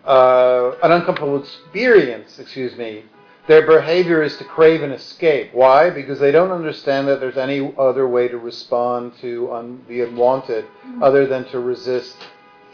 uh, 0.05 0.73
an 0.83 0.93
uncomfortable 0.93 1.41
experience, 1.41 2.39
excuse 2.39 2.77
me, 2.77 3.05
their 3.47 3.67
behavior 3.67 4.23
is 4.23 4.37
to 4.39 4.45
crave 4.45 4.83
an 4.83 4.91
escape. 4.91 5.53
Why? 5.53 5.91
Because 5.91 6.19
they 6.19 6.33
don't 6.33 6.51
understand 6.51 7.09
that 7.09 7.21
there's 7.21 7.37
any 7.37 7.75
other 7.77 8.09
way 8.09 8.27
to 8.29 8.39
respond 8.39 9.13
to 9.21 9.53
un- 9.53 9.85
the 9.87 10.01
unwanted 10.01 10.65
other 11.03 11.27
than 11.27 11.45
to 11.51 11.61
resist, 11.61 12.17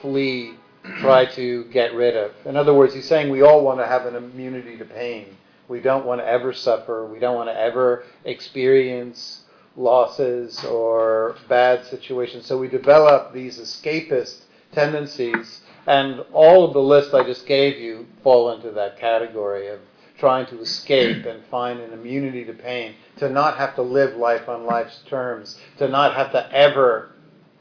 flee, 0.00 0.54
try 1.00 1.26
to 1.26 1.64
get 1.64 1.92
rid 1.94 2.16
of. 2.16 2.32
In 2.44 2.56
other 2.56 2.72
words, 2.72 2.94
he's 2.94 3.08
saying 3.08 3.30
we 3.30 3.42
all 3.42 3.64
want 3.64 3.80
to 3.80 3.86
have 3.86 4.06
an 4.06 4.14
immunity 4.14 4.76
to 4.78 4.84
pain. 4.84 5.36
We 5.68 5.80
don't 5.80 6.06
want 6.06 6.20
to 6.20 6.26
ever 6.26 6.52
suffer. 6.52 7.04
We 7.04 7.18
don't 7.18 7.34
want 7.34 7.48
to 7.48 7.58
ever 7.58 8.04
experience 8.24 9.42
losses 9.76 10.64
or 10.64 11.36
bad 11.48 11.84
situations. 11.86 12.46
So 12.46 12.58
we 12.58 12.68
develop 12.68 13.32
these 13.32 13.58
escapist 13.58 14.42
tendencies, 14.72 15.62
and 15.86 16.20
all 16.32 16.64
of 16.64 16.72
the 16.72 16.82
list 16.82 17.14
I 17.14 17.24
just 17.24 17.46
gave 17.46 17.78
you 17.78 18.06
fall 18.22 18.52
into 18.52 18.70
that 18.72 18.98
category 18.98 19.68
of 19.68 19.80
trying 20.18 20.46
to 20.46 20.60
escape 20.60 21.24
and 21.24 21.42
find 21.46 21.80
an 21.80 21.92
immunity 21.92 22.44
to 22.44 22.52
pain, 22.52 22.94
to 23.16 23.28
not 23.28 23.56
have 23.56 23.74
to 23.74 23.82
live 23.82 24.16
life 24.16 24.48
on 24.48 24.66
life's 24.66 25.00
terms, 25.06 25.58
to 25.78 25.88
not 25.88 26.14
have 26.14 26.30
to 26.32 26.52
ever 26.52 27.12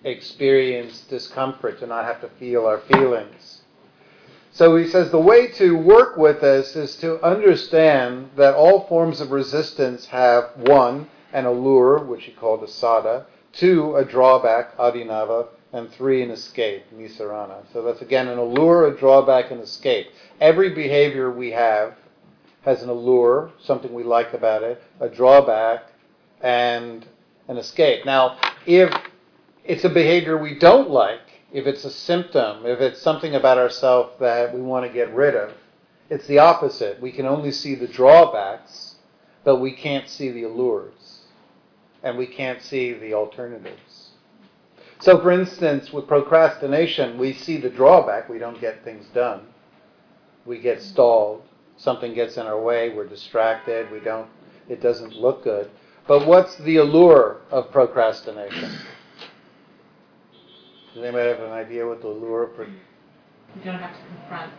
experience 0.04 1.01
discomfort, 1.10 1.80
to 1.80 1.88
not 1.88 2.06
have 2.06 2.20
to 2.22 2.30
feel 2.38 2.66
our 2.66 2.80
feelings. 2.80 3.62
So 4.51 4.75
he 4.75 4.88
says 4.88 5.10
the 5.10 5.20
way 5.20 5.48
to 5.54 5.78
work 5.78 6.18
with 6.18 6.42
this 6.42 6.75
is 6.75 6.98
to 6.98 7.24
understand 7.24 8.32
that 8.36 8.56
all 8.56 8.88
forms 8.88 9.22
of 9.22 9.32
resistance 9.32 10.08
have 10.08 10.51
one, 10.58 11.08
an 11.33 11.45
allure, 11.45 12.03
which 12.03 12.25
he 12.25 12.31
called 12.31 12.62
assada, 12.62 13.25
two, 13.53 13.95
a 13.95 14.05
drawback, 14.05 14.75
adinava, 14.77 15.48
and 15.71 15.91
three, 15.91 16.24
an 16.24 16.31
escape, 16.31 16.83
nisarana. 16.95 17.63
So 17.71 17.83
that's 17.83 18.01
again 18.01 18.27
an 18.27 18.38
allure, 18.38 18.88
a 18.88 18.98
drawback, 18.98 19.51
and 19.51 19.62
escape. 19.62 20.07
Every 20.41 20.69
behavior 20.69 21.31
we 21.31 21.51
have 21.51 21.95
has 22.62 22.81
an 22.83 22.89
allure, 22.89 23.51
something 23.62 23.93
we 23.93 24.03
like 24.03 24.33
about 24.33 24.63
it, 24.63 24.81
a 25.00 25.09
drawback, 25.09 25.91
and 26.41 27.05
an 27.48 27.57
escape. 27.57 28.05
Now, 28.05 28.38
if 28.65 28.93
it's 29.63 29.85
a 29.85 29.89
behavior 29.89 30.37
we 30.37 30.57
don't 30.57 30.89
like, 30.89 31.22
if 31.51 31.65
it's 31.65 31.85
a 31.85 31.92
symptom, 31.92 32.65
if 32.65 32.79
it's 32.79 33.01
something 33.01 33.35
about 33.35 33.57
ourselves 33.57 34.11
that 34.20 34.53
we 34.53 34.61
want 34.61 34.85
to 34.85 34.92
get 34.92 35.13
rid 35.13 35.35
of, 35.35 35.53
it's 36.09 36.27
the 36.27 36.39
opposite. 36.39 37.00
We 37.01 37.11
can 37.11 37.25
only 37.25 37.51
see 37.51 37.75
the 37.75 37.87
drawbacks, 37.87 38.96
but 39.44 39.57
we 39.57 39.72
can't 39.72 40.07
see 40.07 40.31
the 40.31 40.44
allures, 40.44 40.94
and 42.03 42.18
we 42.18 42.27
can't 42.27 42.62
see 42.62 42.94
the 42.94 43.14
alternatives. 43.14 44.09
So, 45.00 45.22
for 45.22 45.31
instance, 45.31 45.94
with 45.94 46.07
procrastination, 46.07 47.18
we 47.18 47.33
see 47.33 47.57
the 47.57 47.70
drawback, 47.70 48.27
we 48.27 48.38
don't 48.38 48.59
get 48.59 48.83
things 48.83 49.05
done, 49.14 49.48
we 50.46 50.59
get 50.59 50.81
stalled 50.81 51.44
something 51.79 52.14
gets 52.14 52.38
in 52.38 52.46
our 52.46 52.62
way, 52.62 52.90
we're 52.90 53.07
distracted, 53.07 53.90
we 53.90 54.00
don't, 54.01 54.27
it 54.68 54.81
doesn't 54.81 55.16
look 55.16 55.44
good. 55.44 55.72
But 56.07 56.27
what's 56.27 56.55
the 56.57 56.77
allure 56.77 57.38
of 57.50 57.72
procrastination? 57.72 58.77
Does 60.94 61.03
anybody 61.03 61.29
have 61.29 61.40
an 61.40 61.51
idea 61.51 61.88
what 61.88 62.01
the 62.01 62.07
allure 62.07 62.44
of 62.44 62.59
You 62.59 62.66
don't 63.64 63.75
have 63.75 63.96
to 63.96 64.01
confront 64.07 64.51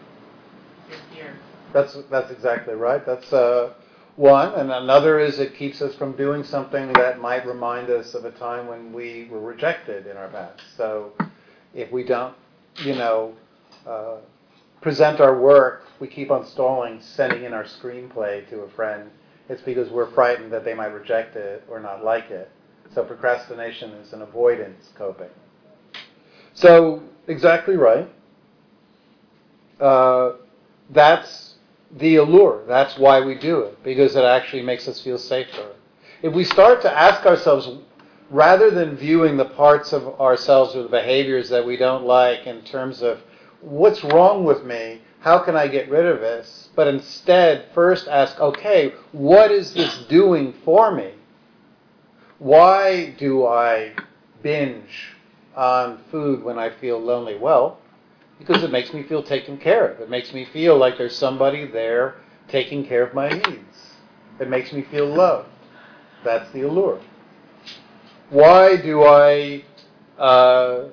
your 0.88 0.98
fear. 1.12 1.36
That's 1.72 1.96
that's 2.10 2.30
exactly 2.30 2.74
right. 2.74 3.04
That's 3.04 3.32
uh, 3.32 3.74
one, 4.20 4.52
and 4.52 4.70
another 4.70 5.18
is 5.18 5.38
it 5.38 5.56
keeps 5.56 5.80
us 5.80 5.94
from 5.94 6.12
doing 6.12 6.44
something 6.44 6.92
that 6.92 7.18
might 7.18 7.46
remind 7.46 7.88
us 7.88 8.12
of 8.12 8.26
a 8.26 8.30
time 8.32 8.66
when 8.66 8.92
we 8.92 9.26
were 9.30 9.40
rejected 9.40 10.06
in 10.06 10.18
our 10.18 10.28
past. 10.28 10.60
So, 10.76 11.12
if 11.74 11.90
we 11.90 12.04
don't, 12.04 12.34
you 12.84 12.94
know, 12.94 13.34
uh, 13.86 14.16
present 14.82 15.20
our 15.20 15.40
work, 15.40 15.84
we 16.00 16.06
keep 16.06 16.30
on 16.30 16.44
stalling, 16.44 17.00
sending 17.00 17.44
in 17.44 17.54
our 17.54 17.64
screenplay 17.64 18.46
to 18.50 18.60
a 18.60 18.70
friend. 18.70 19.10
It's 19.48 19.62
because 19.62 19.88
we're 19.88 20.10
frightened 20.10 20.52
that 20.52 20.66
they 20.66 20.74
might 20.74 20.92
reject 20.92 21.34
it 21.36 21.64
or 21.66 21.80
not 21.80 22.04
like 22.04 22.30
it. 22.30 22.50
So 22.94 23.02
procrastination 23.02 23.90
is 23.92 24.12
an 24.12 24.20
avoidance 24.20 24.90
coping. 24.96 25.30
So 26.52 27.02
exactly 27.26 27.76
right. 27.76 28.08
Uh, 29.80 30.32
that's 30.90 31.49
the 31.92 32.16
allure. 32.16 32.64
That's 32.66 32.98
why 32.98 33.20
we 33.20 33.34
do 33.34 33.60
it 33.60 33.82
because 33.82 34.16
it 34.16 34.24
actually 34.24 34.62
makes 34.62 34.86
us 34.88 35.00
feel 35.00 35.18
safer. 35.18 35.74
If 36.22 36.32
we 36.32 36.44
start 36.44 36.82
to 36.82 36.98
ask 36.98 37.24
ourselves, 37.26 37.68
rather 38.30 38.70
than 38.70 38.96
viewing 38.96 39.36
the 39.36 39.44
parts 39.44 39.92
of 39.92 40.20
ourselves 40.20 40.74
or 40.76 40.84
the 40.84 40.88
behaviors 40.88 41.48
that 41.48 41.66
we 41.66 41.76
don't 41.76 42.04
like 42.04 42.46
in 42.46 42.62
terms 42.62 43.02
of 43.02 43.20
what's 43.60 44.02
wrong 44.04 44.44
with 44.44 44.64
me? 44.64 45.00
How 45.20 45.38
can 45.38 45.54
I 45.54 45.68
get 45.68 45.90
rid 45.90 46.06
of 46.06 46.20
this? 46.20 46.70
But 46.74 46.88
instead, 46.88 47.66
first 47.74 48.08
ask, 48.08 48.38
okay, 48.40 48.94
what 49.12 49.50
is 49.50 49.74
this 49.74 50.04
doing 50.08 50.54
for 50.64 50.94
me? 50.94 51.12
Why 52.38 53.10
do 53.18 53.46
I 53.46 53.92
binge 54.42 55.14
on 55.54 55.98
food 56.10 56.42
when 56.42 56.58
I 56.58 56.70
feel 56.70 56.98
lonely? 56.98 57.36
Well, 57.36 57.78
because 58.40 58.64
it 58.64 58.72
makes 58.72 58.92
me 58.94 59.02
feel 59.02 59.22
taken 59.22 59.58
care 59.58 59.86
of. 59.92 60.00
It 60.00 60.08
makes 60.08 60.32
me 60.32 60.46
feel 60.46 60.76
like 60.76 60.96
there's 60.96 61.16
somebody 61.16 61.66
there 61.66 62.16
taking 62.48 62.86
care 62.86 63.04
of 63.04 63.14
my 63.14 63.28
needs. 63.28 63.94
It 64.40 64.48
makes 64.48 64.72
me 64.72 64.82
feel 64.82 65.06
loved. 65.06 65.48
That's 66.24 66.50
the 66.52 66.62
allure. 66.62 67.00
Why 68.30 68.76
do 68.76 69.04
I 69.04 69.64
uh, 70.18 70.84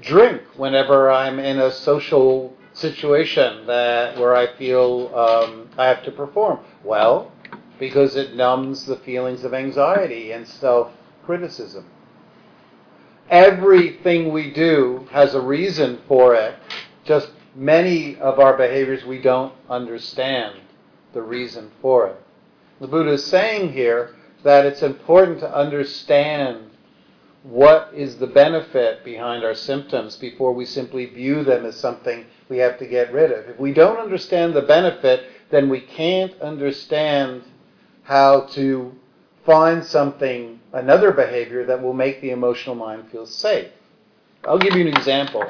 drink 0.00 0.42
whenever 0.56 1.10
I'm 1.10 1.38
in 1.38 1.58
a 1.58 1.70
social 1.70 2.56
situation 2.72 3.66
that 3.66 4.18
where 4.18 4.34
I 4.34 4.56
feel 4.56 5.12
um, 5.14 5.68
I 5.76 5.86
have 5.86 6.02
to 6.04 6.10
perform? 6.10 6.60
Well, 6.82 7.32
because 7.78 8.16
it 8.16 8.34
numbs 8.34 8.86
the 8.86 8.96
feelings 8.96 9.44
of 9.44 9.52
anxiety 9.52 10.32
and 10.32 10.48
self 10.48 10.90
criticism. 11.24 11.84
Everything 13.30 14.32
we 14.32 14.50
do 14.50 15.06
has 15.10 15.34
a 15.34 15.40
reason 15.40 16.00
for 16.08 16.34
it. 16.34 16.56
Just 17.04 17.30
many 17.54 18.16
of 18.16 18.38
our 18.38 18.56
behaviors 18.56 19.04
we 19.04 19.18
don't 19.18 19.52
understand 19.68 20.58
the 21.12 21.22
reason 21.22 21.70
for 21.82 22.08
it. 22.08 22.16
The 22.80 22.86
Buddha 22.86 23.12
is 23.12 23.26
saying 23.26 23.72
here 23.72 24.14
that 24.44 24.64
it's 24.64 24.82
important 24.82 25.40
to 25.40 25.54
understand 25.54 26.70
what 27.42 27.90
is 27.94 28.18
the 28.18 28.26
benefit 28.26 29.04
behind 29.04 29.44
our 29.44 29.54
symptoms 29.54 30.16
before 30.16 30.52
we 30.52 30.64
simply 30.64 31.06
view 31.06 31.44
them 31.44 31.64
as 31.64 31.76
something 31.76 32.26
we 32.48 32.58
have 32.58 32.78
to 32.78 32.86
get 32.86 33.12
rid 33.12 33.32
of. 33.32 33.48
If 33.48 33.58
we 33.58 33.72
don't 33.72 33.98
understand 33.98 34.54
the 34.54 34.62
benefit, 34.62 35.24
then 35.50 35.68
we 35.68 35.80
can't 35.80 36.38
understand 36.40 37.42
how 38.02 38.42
to 38.42 38.94
find 39.44 39.84
something, 39.84 40.60
another 40.72 41.12
behavior 41.12 41.64
that 41.66 41.82
will 41.82 41.92
make 41.92 42.20
the 42.20 42.30
emotional 42.30 42.74
mind 42.74 43.10
feel 43.10 43.26
safe. 43.26 43.68
I'll 44.44 44.58
give 44.58 44.74
you 44.74 44.82
an 44.82 44.96
example. 44.96 45.44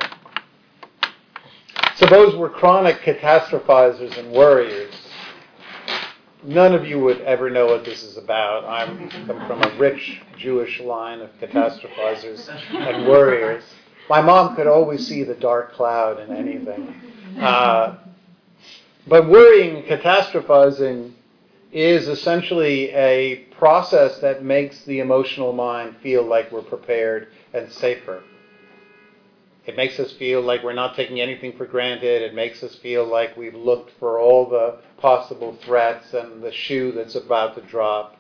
Suppose 1.97 2.37
we're 2.37 2.51
chronic 2.51 3.01
catastrophizers 3.01 4.17
and 4.17 4.33
worriers 4.33 4.95
none 6.43 6.75
of 6.75 6.87
you 6.87 7.01
would 7.01 7.21
ever 7.23 7.51
know 7.51 7.67
what 7.67 7.85
this 7.85 8.03
is 8.03 8.17
about. 8.17 8.65
I'm 8.65 9.09
come 9.11 9.47
from 9.47 9.63
a 9.63 9.79
rich 9.79 10.21
Jewish 10.37 10.81
line 10.81 11.21
of 11.21 11.31
catastrophizers 11.41 12.49
and 12.73 13.07
worriers. 13.07 13.65
My 14.09 14.21
mom 14.21 14.57
could 14.57 14.67
always 14.67 15.07
see 15.07 15.23
the 15.25 15.35
dark 15.35 15.75
cloud 15.75 16.21
in 16.21 16.35
anything. 16.35 16.95
Uh, 17.39 17.99
but 19.07 19.29
worrying 19.29 19.83
catastrophizing 19.85 21.13
is 21.73 22.09
essentially 22.09 22.91
a 22.91 23.47
process 23.59 24.19
that 24.21 24.43
makes 24.43 24.85
the 24.85 25.01
emotional 25.01 25.53
mind 25.53 25.97
feel 26.03 26.23
like 26.23 26.51
we're 26.51 26.63
prepared 26.63 27.29
and 27.53 27.71
safer. 27.71 28.23
It 29.67 29.77
makes 29.77 30.01
us 30.01 30.13
feel 30.13 30.41
like 30.41 30.63
we're 30.63 30.73
not 30.73 30.97
taking 30.97 31.21
anything 31.21 31.53
for 31.59 31.67
granted. 31.67 32.23
It 32.23 32.35
makes 32.35 32.63
us 32.63 32.75
feel 32.77 33.05
like 33.05 33.37
we've 33.37 33.55
looked 33.55 33.91
for 33.99 34.19
all 34.19 34.49
the 34.49 34.79
possible 34.97 35.59
threats 35.63 36.15
and 36.15 36.43
the 36.43 36.53
shoe 36.53 36.93
that's 36.93 37.15
about 37.15 37.55
to 37.57 37.61
drop. 37.61 38.17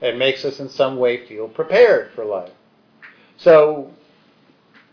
It 0.00 0.16
makes 0.16 0.44
us 0.44 0.60
in 0.60 0.68
some 0.68 0.96
way 0.96 1.26
feel 1.26 1.48
prepared 1.48 2.12
for 2.12 2.24
life. 2.24 2.52
So 3.36 3.90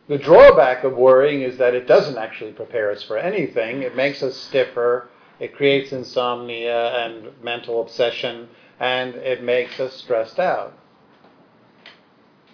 the 0.08 0.18
drawback 0.18 0.84
of 0.84 0.98
worrying 0.98 1.44
is 1.44 1.58
that 1.58 1.76
it 1.76 1.88
doesn't 1.88 2.18
actually 2.18 2.54
prepare 2.54 2.92
us 2.92 3.04
for 3.04 3.18
anything. 3.18 3.84
It 3.84 3.96
makes 3.96 4.24
us 4.24 4.36
stiffer. 4.36 5.10
It 5.40 5.56
creates 5.56 5.92
insomnia 5.92 6.96
and 6.98 7.30
mental 7.44 7.82
obsession, 7.82 8.50
and 8.82 9.14
it 9.14 9.44
makes 9.44 9.80
us 9.80 9.94
stressed 9.94 10.40
out. 10.40 10.74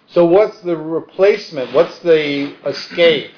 So, 0.06 0.26
what's 0.26 0.60
the 0.60 0.76
replacement? 0.76 1.72
What's 1.72 1.98
the 2.00 2.54
escape 2.66 3.30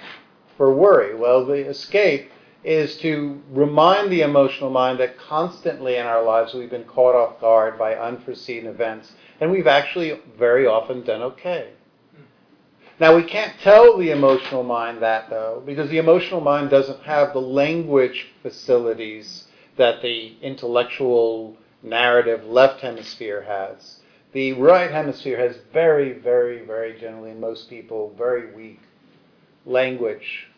for 0.57 0.75
worry? 0.75 1.15
Well, 1.15 1.47
the 1.47 1.69
escape 1.69 2.31
is 2.65 2.97
to 2.99 3.41
remind 3.51 4.11
the 4.11 4.23
emotional 4.23 4.71
mind 4.71 4.99
that 4.99 5.17
constantly 5.19 5.97
in 5.97 6.05
our 6.05 6.23
lives 6.23 6.53
we've 6.53 6.69
been 6.69 6.85
caught 6.85 7.15
off 7.15 7.41
guard 7.41 7.79
by 7.79 7.95
unforeseen 7.95 8.67
events, 8.67 9.13
and 9.41 9.53
we've 9.53 9.69
actually 9.69 10.21
very 10.37 10.67
often 10.67 11.03
done 11.05 11.23
okay. 11.23 11.71
Now, 12.99 13.17
we 13.17 13.23
can't 13.23 13.55
tell 13.63 13.97
the 13.97 14.11
emotional 14.11 14.65
mind 14.65 15.01
that, 15.01 15.31
though, 15.31 15.63
because 15.65 15.89
the 15.91 15.99
emotional 15.99 16.41
mind 16.41 16.71
doesn't 16.71 17.03
have 17.05 17.33
the 17.33 17.41
language 17.41 18.27
facilities 18.43 19.45
that 19.77 20.03
the 20.03 20.37
intellectual 20.43 21.57
narrative 21.83 22.45
left 22.45 22.81
hemisphere 22.81 23.43
has. 23.43 24.01
The 24.33 24.53
right 24.53 24.91
hemisphere 24.91 25.39
has 25.39 25.57
very, 25.73 26.13
very, 26.13 26.65
very 26.65 26.99
generally, 26.99 27.33
most 27.35 27.69
people, 27.69 28.15
very 28.17 28.55
weak 28.55 28.81
language 29.67 30.49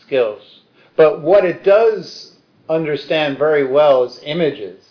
skills. 0.00 0.60
But 0.96 1.22
what 1.22 1.44
it 1.44 1.64
does 1.64 2.36
understand 2.68 3.38
very 3.38 3.64
well 3.64 4.04
is 4.04 4.20
images. 4.24 4.84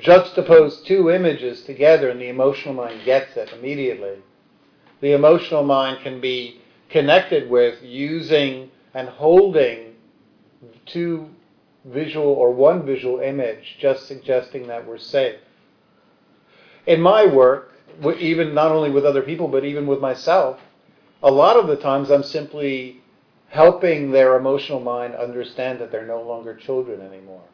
Juxtapose 0.00 0.84
two 0.84 1.10
images 1.10 1.62
together, 1.62 2.08
and 2.08 2.20
the 2.20 2.28
emotional 2.28 2.74
mind 2.74 3.04
gets 3.04 3.36
it 3.36 3.52
immediately. 3.52 4.18
The 5.00 5.12
emotional 5.12 5.64
mind 5.64 6.02
can 6.02 6.20
be 6.20 6.60
connected 6.88 7.50
with 7.50 7.82
using 7.82 8.70
and 8.94 9.08
holding 9.08 9.94
two 10.86 11.30
visual 11.88 12.26
or 12.26 12.52
one 12.52 12.84
visual 12.84 13.20
image, 13.20 13.76
just 13.80 14.06
suggesting 14.06 14.66
that 14.66 14.86
we're 14.86 14.98
safe. 14.98 15.38
In 16.86 17.00
my 17.00 17.26
work, 17.26 17.72
even 18.18 18.54
not 18.54 18.72
only 18.72 18.90
with 18.90 19.04
other 19.04 19.22
people, 19.22 19.48
but 19.48 19.64
even 19.64 19.86
with 19.86 20.00
myself, 20.00 20.60
a 21.22 21.30
lot 21.30 21.56
of 21.56 21.66
the 21.66 21.76
times 21.76 22.10
I'm 22.10 22.22
simply 22.22 23.02
helping 23.48 24.10
their 24.10 24.36
emotional 24.36 24.80
mind 24.80 25.14
understand 25.14 25.78
that 25.80 25.90
they're 25.90 26.06
no 26.06 26.22
longer 26.22 26.54
children 26.54 27.00
anymore, 27.00 27.44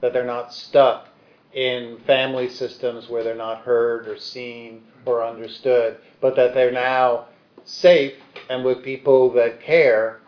that 0.00 0.12
they're 0.12 0.24
not 0.24 0.54
stuck 0.54 1.08
in 1.52 1.98
family 2.06 2.48
systems 2.48 3.08
where 3.08 3.22
they're 3.22 3.34
not 3.34 3.62
heard 3.62 4.08
or 4.08 4.16
seen 4.16 4.82
or 5.04 5.24
understood, 5.24 5.98
but 6.20 6.36
that 6.36 6.54
they're 6.54 6.72
now 6.72 7.26
safe 7.64 8.14
and 8.48 8.64
with 8.64 8.82
people 8.82 9.30
that 9.32 9.60
care, 9.60 10.20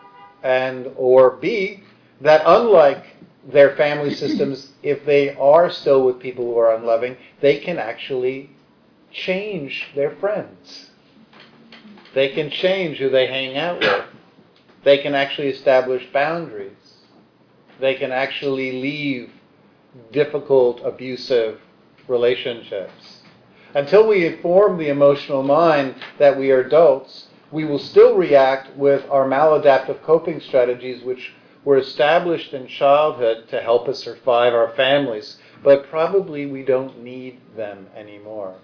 and 0.43 0.91
or 0.97 1.37
B, 1.37 1.83
that 2.21 2.43
unlike 2.45 3.05
their 3.47 3.77
family 3.77 4.15
systems, 4.15 4.73
if 4.83 5.05
they 5.05 5.35
are 5.37 5.71
still 5.71 6.05
with 6.05 6.21
people 6.21 6.45
who 6.45 6.59
are 6.59 6.75
unloving, 6.75 7.17
they 7.41 7.59
can 7.59 7.79
actually 7.79 8.51
change 9.13 9.89
their 9.95 10.17
friends. 10.17 10.91
They 12.15 12.31
can 12.31 12.51
change 12.51 12.99
who 12.99 13.11
they 13.11 13.27
hang 13.27 13.57
out 13.57 13.81
with. 13.81 14.05
They 14.85 14.99
can 14.99 15.15
actually 15.15 15.49
establish 15.49 16.07
boundaries. 16.13 16.73
They 17.81 17.95
can 17.95 18.13
actually 18.13 18.81
leave 18.81 19.31
difficult, 20.13 20.81
abusive 20.85 21.61
relationships. 22.07 23.23
Until 23.75 24.07
we 24.07 24.27
inform 24.27 24.79
the 24.79 24.89
emotional 24.89 25.43
mind 25.43 25.97
that 26.19 26.39
we 26.39 26.53
are 26.53 26.61
adults, 26.61 27.27
we 27.51 27.65
will 27.65 27.79
still 27.79 28.17
react 28.17 28.77
with 28.77 29.05
our 29.11 29.27
maladaptive 29.27 30.01
coping 30.03 30.41
strategies, 30.41 31.03
which 31.03 31.33
were 31.65 31.79
established 31.79 32.53
in 32.53 32.67
childhood 32.67 33.49
to 33.49 33.61
help 33.61 33.89
us 33.89 34.05
survive 34.05 34.53
our 34.53 34.73
families, 34.77 35.39
but 35.63 35.89
probably 35.89 36.47
we 36.47 36.63
don't 36.63 37.03
need 37.03 37.41
them 37.57 37.89
anymore. 37.97 38.57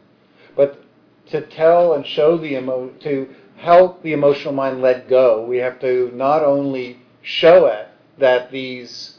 But 0.54 0.82
to 1.30 1.40
tell 1.40 1.94
and 1.94 2.06
show 2.06 2.36
the 2.36 2.56
emo- 2.56 2.90
to 3.00 3.34
help 3.56 4.02
the 4.02 4.12
emotional 4.12 4.52
mind 4.52 4.82
let 4.82 5.08
go, 5.08 5.44
we 5.44 5.58
have 5.58 5.80
to 5.80 6.10
not 6.14 6.42
only 6.42 6.98
show 7.22 7.66
it 7.66 7.88
that 8.18 8.50
these 8.50 9.18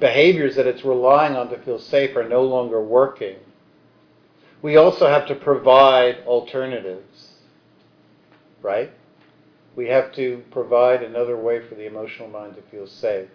behaviors 0.00 0.56
that 0.56 0.66
it's 0.66 0.84
relying 0.84 1.36
on 1.36 1.48
to 1.50 1.58
feel 1.58 1.78
safe 1.78 2.16
are 2.16 2.28
no 2.28 2.42
longer 2.42 2.82
working. 2.82 3.36
We 4.62 4.76
also 4.76 5.06
have 5.06 5.26
to 5.28 5.34
provide 5.34 6.24
alternatives, 6.26 7.32
right? 8.62 8.90
We 9.76 9.88
have 9.88 10.12
to 10.14 10.42
provide 10.50 11.02
another 11.02 11.36
way 11.36 11.60
for 11.66 11.74
the 11.74 11.86
emotional 11.86 12.28
mind 12.28 12.54
to 12.56 12.62
feel 12.62 12.86
safe. 12.86 13.28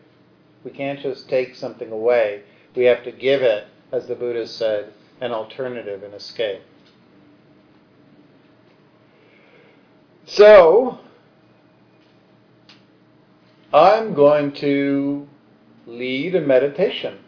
We 0.63 0.71
can't 0.71 0.99
just 1.01 1.27
take 1.29 1.55
something 1.55 1.91
away. 1.91 2.43
We 2.75 2.85
have 2.85 3.03
to 3.03 3.11
give 3.11 3.41
it, 3.41 3.67
as 3.91 4.07
the 4.07 4.15
Buddha 4.15 4.47
said, 4.47 4.93
an 5.21 5.31
alternative, 5.31 6.03
an 6.03 6.13
escape. 6.13 6.61
So, 10.25 10.99
I'm 13.73 14.13
going 14.13 14.53
to 14.53 15.27
lead 15.85 16.35
a 16.35 16.41
meditation 16.41 17.19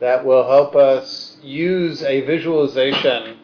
that 0.00 0.24
will 0.24 0.46
help 0.46 0.74
us 0.74 1.38
use 1.42 2.02
a 2.02 2.22
visualization 2.22 3.38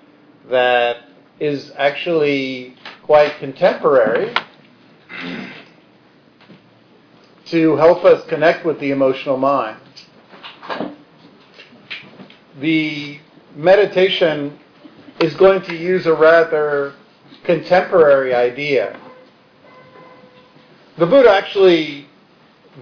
that 0.51 0.99
is 1.39 1.73
actually 1.77 2.75
quite 3.03 3.39
contemporary 3.39 4.35
to 7.47 7.77
help 7.77 8.05
us 8.05 8.27
connect 8.27 8.65
with 8.65 8.81
the 8.81 8.91
emotional 8.91 9.37
mind. 9.37 9.79
The 12.61 13.21
meditation 13.55 14.59
is 15.21 15.35
going 15.35 15.62
to 15.62 15.77
use 15.77 16.07
a 16.07 16.15
rather 16.15 16.95
contemporary 17.45 18.35
idea. 18.35 19.01
The 20.99 21.07
Buddha 21.07 21.31
actually 21.31 22.07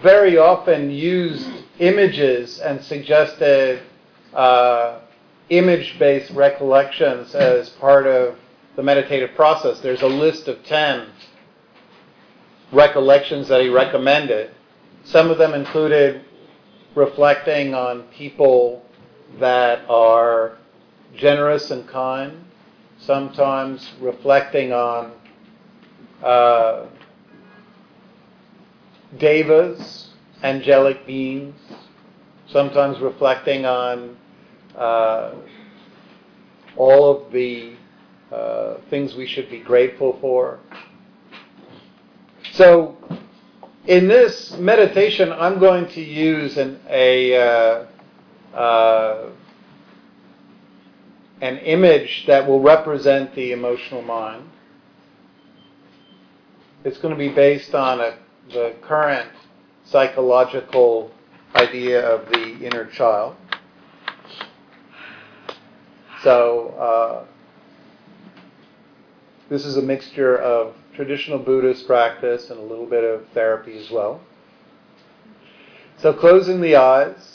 very 0.02 0.38
often 0.38 0.90
used 0.90 1.48
images 1.78 2.58
and 2.60 2.82
suggested 2.82 3.82
uh, 4.32 5.00
image 5.50 5.98
based 5.98 6.30
recollections 6.30 7.34
as 7.34 7.68
part 7.70 8.06
of 8.06 8.36
the 8.76 8.82
meditative 8.82 9.34
process. 9.36 9.80
There's 9.80 10.02
a 10.02 10.06
list 10.06 10.48
of 10.48 10.64
10 10.64 11.06
recollections 12.74 13.48
that 13.48 13.62
he 13.62 13.68
recommended. 13.68 14.50
Some 15.04 15.30
of 15.30 15.38
them 15.38 15.54
included 15.54 16.24
reflecting 16.94 17.74
on 17.74 18.02
people 18.04 18.84
that 19.38 19.88
are 19.88 20.58
generous 21.16 21.70
and 21.70 21.86
kind, 21.88 22.44
sometimes 22.98 23.92
reflecting 24.00 24.72
on 24.72 25.12
uh, 26.22 26.86
devas, 29.18 30.10
angelic 30.42 31.06
beings, 31.06 31.54
sometimes 32.46 33.00
reflecting 33.00 33.64
on 33.64 34.16
uh, 34.76 35.32
all 36.76 37.10
of 37.16 37.32
the 37.32 37.74
uh, 38.32 38.76
things 38.90 39.14
we 39.14 39.26
should 39.26 39.50
be 39.50 39.60
grateful 39.60 40.18
for. 40.20 40.58
So, 42.54 42.96
in 43.86 44.06
this 44.06 44.56
meditation, 44.58 45.32
I'm 45.32 45.58
going 45.58 45.88
to 45.88 46.00
use 46.00 46.56
an, 46.56 46.78
a 46.88 47.36
uh, 47.36 47.86
uh 48.56 49.30
an 51.40 51.58
image 51.58 52.24
that 52.28 52.46
will 52.46 52.60
represent 52.60 53.34
the 53.34 53.50
emotional 53.50 54.02
mind. 54.02 54.48
It's 56.84 56.98
going 56.98 57.12
to 57.12 57.18
be 57.18 57.28
based 57.28 57.74
on 57.74 58.00
a, 58.00 58.18
the 58.50 58.76
current 58.82 59.28
psychological 59.84 61.10
idea 61.56 62.08
of 62.08 62.28
the 62.30 62.64
inner 62.64 62.86
child. 62.86 63.34
So, 66.22 66.68
uh, 66.78 67.33
this 69.48 69.64
is 69.64 69.76
a 69.76 69.82
mixture 69.82 70.36
of 70.36 70.74
traditional 70.94 71.38
Buddhist 71.38 71.86
practice 71.86 72.50
and 72.50 72.58
a 72.58 72.62
little 72.62 72.86
bit 72.86 73.04
of 73.04 73.26
therapy 73.28 73.78
as 73.78 73.90
well. 73.90 74.20
So, 75.98 76.12
closing 76.12 76.60
the 76.60 76.76
eyes 76.76 77.34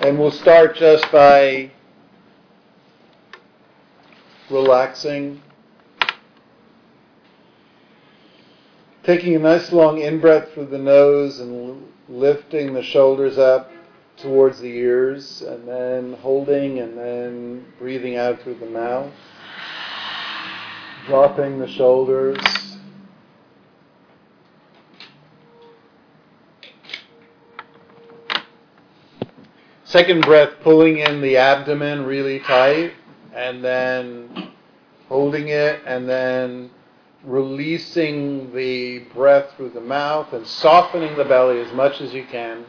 And 0.00 0.16
we'll 0.16 0.30
start 0.30 0.76
just 0.76 1.10
by 1.10 1.72
relaxing. 4.48 5.42
Taking 9.02 9.34
a 9.34 9.40
nice 9.40 9.72
long 9.72 10.00
in 10.00 10.20
breath 10.20 10.52
through 10.52 10.66
the 10.66 10.78
nose 10.78 11.40
and 11.40 11.84
lifting 12.08 12.74
the 12.74 12.82
shoulders 12.84 13.38
up 13.38 13.72
towards 14.18 14.60
the 14.60 14.68
ears, 14.68 15.42
and 15.42 15.66
then 15.66 16.12
holding 16.14 16.78
and 16.78 16.96
then 16.96 17.64
breathing 17.80 18.16
out 18.16 18.40
through 18.42 18.60
the 18.60 18.66
mouth. 18.66 19.12
Dropping 21.08 21.58
the 21.58 21.66
shoulders. 21.66 22.38
Second 29.84 30.20
breath, 30.20 30.50
pulling 30.62 30.98
in 30.98 31.22
the 31.22 31.38
abdomen 31.38 32.04
really 32.04 32.40
tight, 32.40 32.92
and 33.34 33.64
then 33.64 34.50
holding 35.08 35.48
it, 35.48 35.80
and 35.86 36.06
then 36.06 36.68
releasing 37.24 38.54
the 38.54 38.98
breath 39.14 39.54
through 39.56 39.70
the 39.70 39.80
mouth 39.80 40.34
and 40.34 40.46
softening 40.46 41.16
the 41.16 41.24
belly 41.24 41.58
as 41.58 41.72
much 41.72 42.02
as 42.02 42.12
you 42.12 42.26
can. 42.30 42.66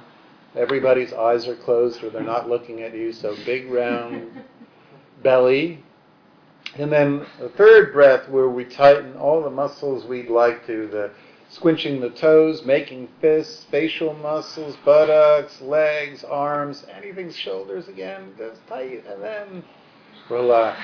Everybody's 0.55 1.11
eyes 1.11 1.45
are 1.45 1.57
closed 1.57 2.01
or 2.05 2.09
they're 2.09 2.23
not 2.23 2.47
looking 2.47 2.83
at 2.83 2.95
you, 2.95 3.11
so 3.11 3.35
big 3.45 3.69
round 3.69 4.31
belly. 5.23 5.83
And 6.77 6.91
then 6.91 7.25
the 7.39 7.49
third 7.49 7.93
breath 7.93 8.29
where 8.29 8.49
we 8.49 8.63
tighten 8.63 9.15
all 9.15 9.41
the 9.41 9.49
muscles 9.49 10.05
we'd 10.05 10.29
like 10.29 10.65
to, 10.67 10.87
the 10.87 11.11
squinching 11.51 11.99
the 11.99 12.11
toes, 12.11 12.63
making 12.63 13.09
fists, 13.19 13.65
facial 13.71 14.13
muscles, 14.13 14.77
buttocks, 14.85 15.61
legs, 15.61 16.23
arms, 16.23 16.85
anything, 16.95 17.31
shoulders 17.31 17.87
again, 17.87 18.33
just 18.37 18.65
tight, 18.67 19.03
and 19.07 19.21
then 19.21 19.63
relax. 20.29 20.79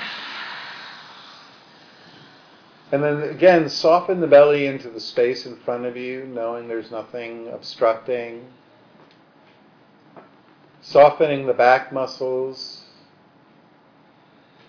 And 2.91 3.03
then 3.03 3.21
again, 3.23 3.69
soften 3.69 4.21
the 4.21 4.27
belly 4.27 4.65
into 4.65 4.89
the 4.89 4.99
space 4.99 5.45
in 5.45 5.57
front 5.57 5.85
of 5.85 5.95
you, 5.97 6.25
knowing 6.25 6.67
there's 6.67 6.91
nothing 6.91 7.47
obstructing. 7.49 8.45
Softening 10.81 11.45
the 11.45 11.53
back 11.53 11.91
muscles 11.91 12.84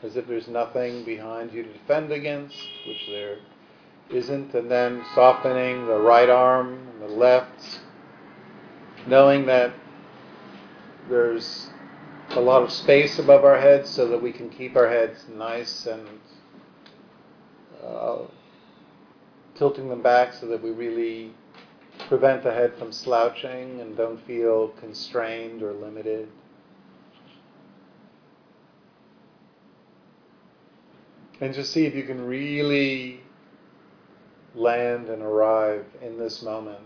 as 0.07 0.17
if 0.17 0.27
there's 0.29 0.49
nothing 0.49 1.05
behind 1.05 1.53
you 1.53 1.65
to 1.65 1.73
defend 1.73 2.13
against, 2.13 2.57
which 2.87 3.07
there 3.09 3.39
isn't, 4.09 4.55
and 4.55 4.71
then 4.71 5.05
softening 5.15 5.87
the 5.87 5.99
right 5.99 6.31
arm 6.31 6.89
and 6.93 7.03
the 7.03 7.15
left, 7.15 7.81
knowing 9.07 9.47
that 9.47 9.75
there's 11.11 11.69
a 12.31 12.41
lot 12.41 12.63
of 12.63 12.71
space 12.71 13.19
above 13.19 13.45
our 13.45 13.59
heads 13.61 13.91
so 13.91 14.07
that 14.09 14.23
we 14.23 14.33
can 14.33 14.49
keep 14.49 14.77
our 14.77 14.89
heads 14.89 15.25
nice 15.29 15.87
and 15.87 16.09
uh, 17.85 18.19
tilting 19.57 19.89
them 19.89 20.03
back 20.03 20.33
so 20.33 20.47
that 20.47 20.63
we 20.63 20.71
really 20.71 21.33
prevent 22.09 22.43
the 22.43 22.53
head 22.53 22.73
from 22.79 22.93
slouching 22.93 23.81
and 23.81 23.97
don't 23.97 24.25
feel 24.27 24.69
constrained 24.81 25.63
or 25.63 25.73
limited. 25.73 26.29
And 31.41 31.53
just 31.53 31.73
see 31.73 31.85
if 31.85 31.95
you 31.95 32.05
can 32.05 32.25
really 32.27 33.21
land 34.55 35.09
and 35.09 35.23
arrive 35.23 35.85
in 36.01 36.19
this 36.19 36.43
moment. 36.43 36.79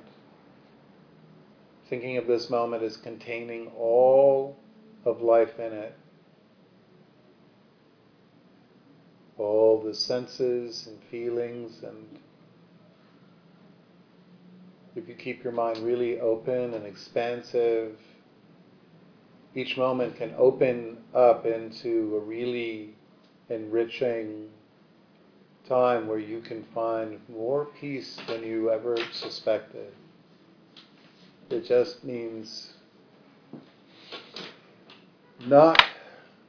Thinking 1.89 2.17
of 2.17 2.27
this 2.27 2.51
moment 2.51 2.83
as 2.83 2.97
containing 2.97 3.69
all 3.79 4.57
of 5.05 5.23
life 5.23 5.59
in 5.61 5.73
it. 5.73 5.97
All 9.39 9.81
the 9.81 9.95
senses 9.95 10.89
and 10.89 11.03
feelings, 11.11 11.83
and 11.83 12.19
if 14.97 15.09
you 15.09 15.15
keep 15.15 15.45
your 15.45 15.53
mind 15.53 15.79
really 15.79 16.21
open 16.21 16.75
and 16.75 16.85
expansive, 16.85 17.99
each 19.55 19.77
moment 19.77 20.17
can 20.17 20.35
open 20.37 20.99
up 21.15 21.47
into 21.47 22.17
a 22.17 22.21
really 22.21 22.95
enriching 23.51 24.49
time 25.69 26.07
where 26.07 26.19
you 26.19 26.41
can 26.41 26.65
find 26.75 27.21
more 27.29 27.67
peace 27.81 28.19
than 28.27 28.43
you 28.43 28.71
ever 28.71 28.97
suspected. 29.13 29.93
It 31.51 31.67
just 31.67 32.05
means 32.05 32.75
not 35.47 35.83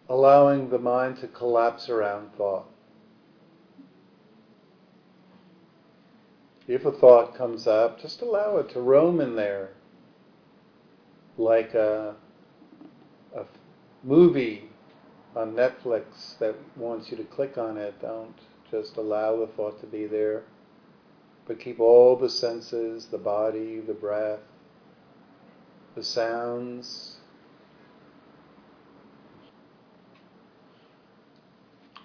allowing 0.10 0.70
the 0.70 0.80
mind 0.80 1.18
to 1.18 1.28
collapse 1.28 1.90
around 1.90 2.30
thought. 2.38 2.66
If 6.68 6.86
a 6.86 6.92
thought 6.92 7.36
comes 7.36 7.68
up, 7.68 8.00
just 8.02 8.22
allow 8.22 8.58
it 8.58 8.70
to 8.70 8.80
roam 8.80 9.20
in 9.20 9.36
there 9.36 9.72
like 11.38 11.74
a, 11.74 12.16
a 13.36 13.44
movie 14.04 14.71
on 15.36 15.54
Netflix 15.54 16.38
that 16.40 16.56
wants 16.76 17.10
you 17.10 17.18
to 17.18 17.24
click 17.24 17.58
on 17.58 17.78
it. 17.78 18.00
Don't 18.02 18.36
just 18.70 18.98
allow 18.98 19.38
the 19.38 19.48
thought 19.48 19.80
to 19.82 19.88
be 19.88 20.06
there. 20.06 20.44
But 21.48 21.60
keep 21.60 21.80
all 21.80 22.16
the 22.16 22.30
senses, 22.30 23.08
the 23.08 23.18
body, 23.18 23.80
the 23.80 23.94
breath, 23.94 24.40
the 25.96 26.04
sounds. 26.04 27.18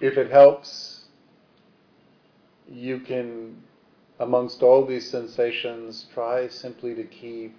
If 0.00 0.18
it 0.18 0.30
helps, 0.30 1.04
you 2.68 3.00
can, 3.00 3.62
amongst 4.18 4.62
all 4.62 4.84
these 4.84 5.08
sensations, 5.08 6.06
try 6.12 6.48
simply 6.48 6.94
to 6.94 7.04
keep 7.04 7.58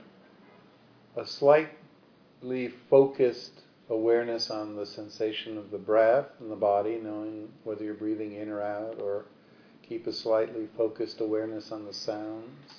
a 1.16 1.26
slightly 1.26 2.68
focused 2.90 3.62
awareness 3.90 4.50
on 4.50 4.76
the 4.76 4.86
sensation 4.86 5.58
of 5.58 5.72
the 5.72 5.78
breath 5.78 6.28
in 6.40 6.50
the 6.50 6.56
body, 6.56 7.00
knowing 7.02 7.50
whether 7.64 7.84
you're 7.84 7.94
breathing 7.94 8.34
in 8.34 8.50
or 8.50 8.62
out, 8.62 9.00
or 9.02 9.26
keep 9.88 10.08
a 10.08 10.14
slightly 10.14 10.68
focused 10.76 11.22
awareness 11.22 11.72
on 11.72 11.86
the 11.86 11.94
sounds, 11.94 12.74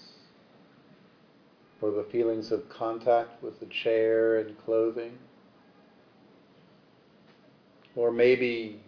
or 1.80 1.90
the 1.90 2.04
feelings 2.04 2.52
of 2.52 2.68
contact 2.68 3.42
with 3.42 3.58
the 3.60 3.66
chair 3.66 4.38
and 4.40 4.58
clothing. 4.64 5.16
Or 7.96 8.12
maybe 8.12 8.80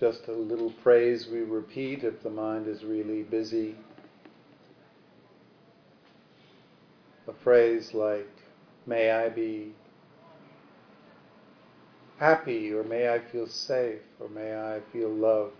just 0.00 0.26
a 0.26 0.32
little 0.32 0.72
phrase 0.82 1.28
we 1.28 1.40
repeat 1.40 2.02
if 2.02 2.22
the 2.22 2.30
mind 2.30 2.66
is 2.66 2.84
really 2.84 3.22
busy. 3.22 3.76
A 7.28 7.32
phrase 7.32 7.94
like, 7.94 8.28
May 8.86 9.10
I 9.10 9.28
be 9.30 9.72
happy, 12.18 12.72
or 12.72 12.84
may 12.84 13.08
I 13.08 13.18
feel 13.18 13.46
safe, 13.46 14.00
or 14.20 14.28
may 14.28 14.56
I 14.56 14.80
feel 14.92 15.08
loved. 15.08 15.54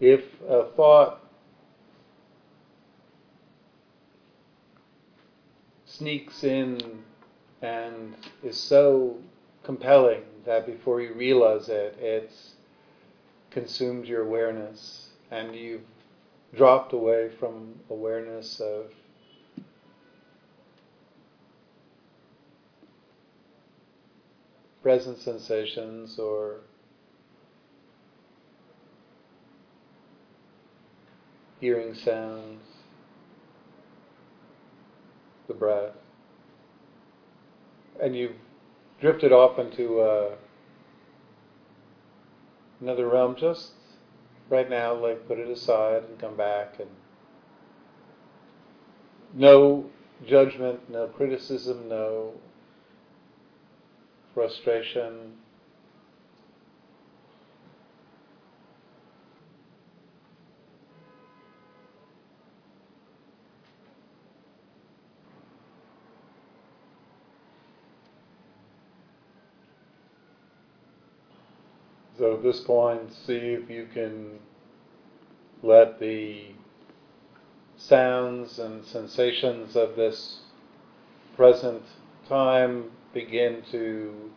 If 0.00 0.24
a 0.48 0.64
thought 0.76 1.22
sneaks 5.86 6.44
in 6.44 6.78
and 7.62 8.14
is 8.42 8.58
so 8.58 9.16
compelling 9.62 10.22
that 10.44 10.66
before 10.66 11.00
you 11.00 11.14
realize 11.14 11.68
it, 11.68 11.96
it's 11.98 12.52
consumed 13.50 14.06
your 14.06 14.22
awareness 14.22 15.08
and 15.30 15.54
you've 15.54 15.80
dropped 16.56 16.92
away 16.92 17.28
from 17.38 17.74
awareness 17.90 18.60
of 18.60 18.90
present 24.82 25.18
sensations 25.18 26.18
or 26.18 26.60
hearing 31.60 31.94
sounds, 31.94 32.62
the 35.48 35.54
breath, 35.54 35.92
and 38.00 38.14
you've 38.16 38.36
drifted 39.00 39.32
off 39.32 39.58
into 39.58 40.00
uh, 40.00 40.34
another 42.80 43.08
realm 43.08 43.34
just 43.36 43.72
right 44.48 44.68
now, 44.68 44.94
like 44.94 45.26
put 45.26 45.38
it 45.38 45.48
aside 45.48 46.04
and 46.08 46.18
come 46.18 46.36
back 46.36 46.74
and 46.78 46.88
no 49.34 49.86
judgment, 50.26 50.88
no 50.90 51.06
criticism, 51.08 51.88
no 51.88 52.32
frustration. 54.34 55.32
So 72.18 72.34
at 72.34 72.42
this 72.42 72.60
point, 72.60 73.12
see 73.12 73.36
if 73.36 73.68
you 73.68 73.88
can 73.92 74.38
let 75.62 76.00
the 76.00 76.46
sounds 77.76 78.58
and 78.58 78.84
sensations 78.84 79.76
of 79.76 79.96
this 79.96 80.40
present 81.36 81.82
time 82.28 82.90
begin 83.12 83.62
to 83.70 84.30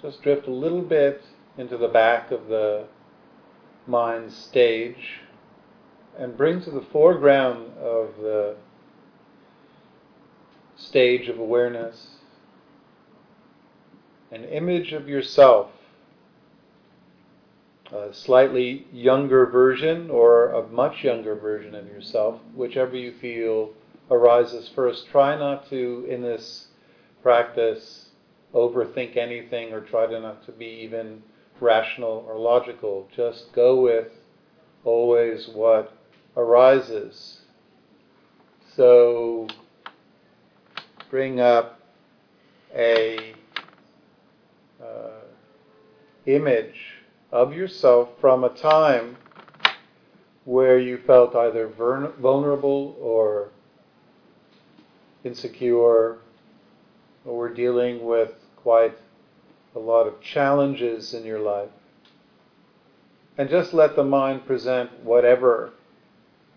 just 0.00 0.22
drift 0.22 0.46
a 0.46 0.52
little 0.52 0.82
bit 0.82 1.22
into 1.58 1.76
the 1.76 1.88
back 1.88 2.30
of 2.30 2.46
the 2.46 2.86
mind 3.86 4.32
stage 4.32 5.20
and 6.16 6.36
bring 6.36 6.62
to 6.62 6.70
the 6.70 6.80
foreground 6.92 7.76
of 7.78 8.16
the 8.20 8.54
stage 10.76 11.28
of 11.28 11.38
awareness 11.38 12.14
an 14.30 14.44
image 14.44 14.92
of 14.92 15.08
yourself, 15.08 15.70
a 17.94 18.12
slightly 18.12 18.86
younger 18.92 19.46
version 19.46 20.10
or 20.10 20.50
a 20.50 20.66
much 20.68 21.04
younger 21.04 21.36
version 21.36 21.74
of 21.74 21.86
yourself, 21.86 22.40
whichever 22.54 22.96
you 22.96 23.12
feel 23.12 23.72
arises 24.10 24.68
first. 24.74 25.06
Try 25.08 25.38
not 25.38 25.68
to, 25.70 26.04
in 26.10 26.20
this 26.20 26.68
practice, 27.22 28.08
overthink 28.52 29.16
anything 29.16 29.72
or 29.72 29.80
try 29.80 30.06
to 30.06 30.20
not 30.20 30.44
to 30.46 30.52
be 30.52 30.66
even 30.66 31.22
rational 31.60 32.24
or 32.28 32.36
logical. 32.36 33.08
Just 33.14 33.52
go 33.52 33.80
with 33.80 34.08
always 34.84 35.48
what 35.48 35.96
arises. 36.36 37.42
So 38.74 39.46
bring 41.10 41.38
up 41.38 41.80
a 42.74 43.34
uh, 44.82 45.20
image 46.26 46.93
of 47.34 47.52
yourself 47.52 48.08
from 48.20 48.44
a 48.44 48.48
time 48.48 49.16
where 50.44 50.78
you 50.78 50.96
felt 50.96 51.34
either 51.34 51.66
vulnerable 51.66 52.96
or 53.00 53.48
insecure 55.24 56.18
or 57.24 57.36
were 57.36 57.52
dealing 57.52 58.04
with 58.04 58.32
quite 58.54 58.96
a 59.74 59.78
lot 59.80 60.06
of 60.06 60.20
challenges 60.20 61.12
in 61.12 61.24
your 61.24 61.40
life. 61.40 61.70
And 63.36 63.50
just 63.50 63.74
let 63.74 63.96
the 63.96 64.04
mind 64.04 64.46
present 64.46 65.02
whatever 65.02 65.72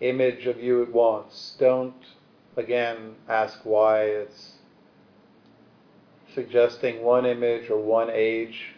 image 0.00 0.46
of 0.46 0.62
you 0.62 0.82
it 0.82 0.92
wants. 0.92 1.56
Don't, 1.58 2.04
again, 2.56 3.16
ask 3.28 3.58
why 3.64 4.02
it's 4.02 4.52
suggesting 6.36 7.02
one 7.02 7.26
image 7.26 7.68
or 7.68 7.82
one 7.82 8.10
age. 8.12 8.76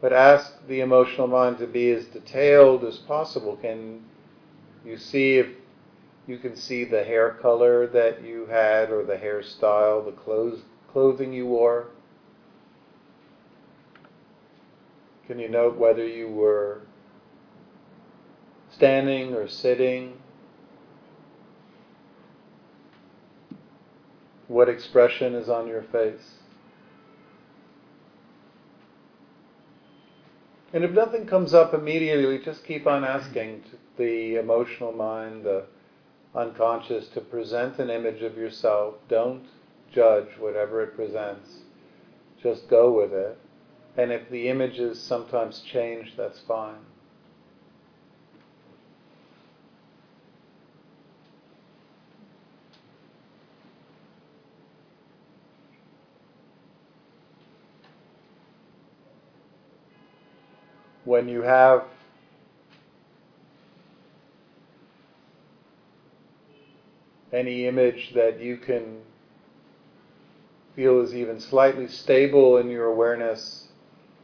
But 0.00 0.12
ask 0.12 0.66
the 0.66 0.80
emotional 0.80 1.26
mind 1.26 1.58
to 1.58 1.66
be 1.66 1.90
as 1.90 2.04
detailed 2.06 2.84
as 2.84 2.98
possible. 2.98 3.56
Can 3.56 4.04
you 4.84 4.96
see 4.96 5.38
if 5.38 5.48
you 6.26 6.38
can 6.38 6.56
see 6.56 6.84
the 6.84 7.04
hair 7.04 7.30
color 7.30 7.86
that 7.88 8.22
you 8.22 8.46
had 8.46 8.90
or 8.90 9.04
the 9.04 9.16
hairstyle, 9.16 10.04
the 10.04 10.12
clothes, 10.12 10.60
clothing 10.92 11.32
you 11.32 11.46
wore? 11.46 11.86
Can 15.26 15.38
you 15.38 15.48
note 15.48 15.76
whether 15.76 16.06
you 16.06 16.28
were 16.28 16.82
standing 18.70 19.34
or 19.34 19.48
sitting? 19.48 20.18
What 24.46 24.68
expression 24.68 25.34
is 25.34 25.48
on 25.48 25.66
your 25.66 25.82
face? 25.82 26.34
And 30.76 30.84
if 30.84 30.90
nothing 30.90 31.24
comes 31.24 31.54
up 31.54 31.72
immediately, 31.72 32.38
just 32.38 32.62
keep 32.66 32.86
on 32.86 33.02
asking 33.02 33.64
the 33.96 34.34
emotional 34.34 34.92
mind, 34.92 35.42
the 35.42 35.64
unconscious, 36.34 37.08
to 37.14 37.22
present 37.22 37.78
an 37.78 37.88
image 37.88 38.20
of 38.20 38.36
yourself. 38.36 38.96
Don't 39.08 39.46
judge 39.90 40.28
whatever 40.38 40.82
it 40.82 40.94
presents. 40.94 41.60
Just 42.42 42.68
go 42.68 42.92
with 42.92 43.14
it. 43.14 43.38
And 43.96 44.12
if 44.12 44.28
the 44.28 44.48
images 44.50 45.00
sometimes 45.00 45.60
change, 45.60 46.12
that's 46.14 46.40
fine. 46.40 46.84
When 61.06 61.28
you 61.28 61.40
have 61.42 61.84
any 67.32 67.66
image 67.66 68.12
that 68.14 68.40
you 68.40 68.56
can 68.56 68.98
feel 70.74 71.00
is 71.00 71.14
even 71.14 71.40
slightly 71.40 71.86
stable 71.86 72.58
in 72.58 72.68
your 72.68 72.86
awareness, 72.86 73.68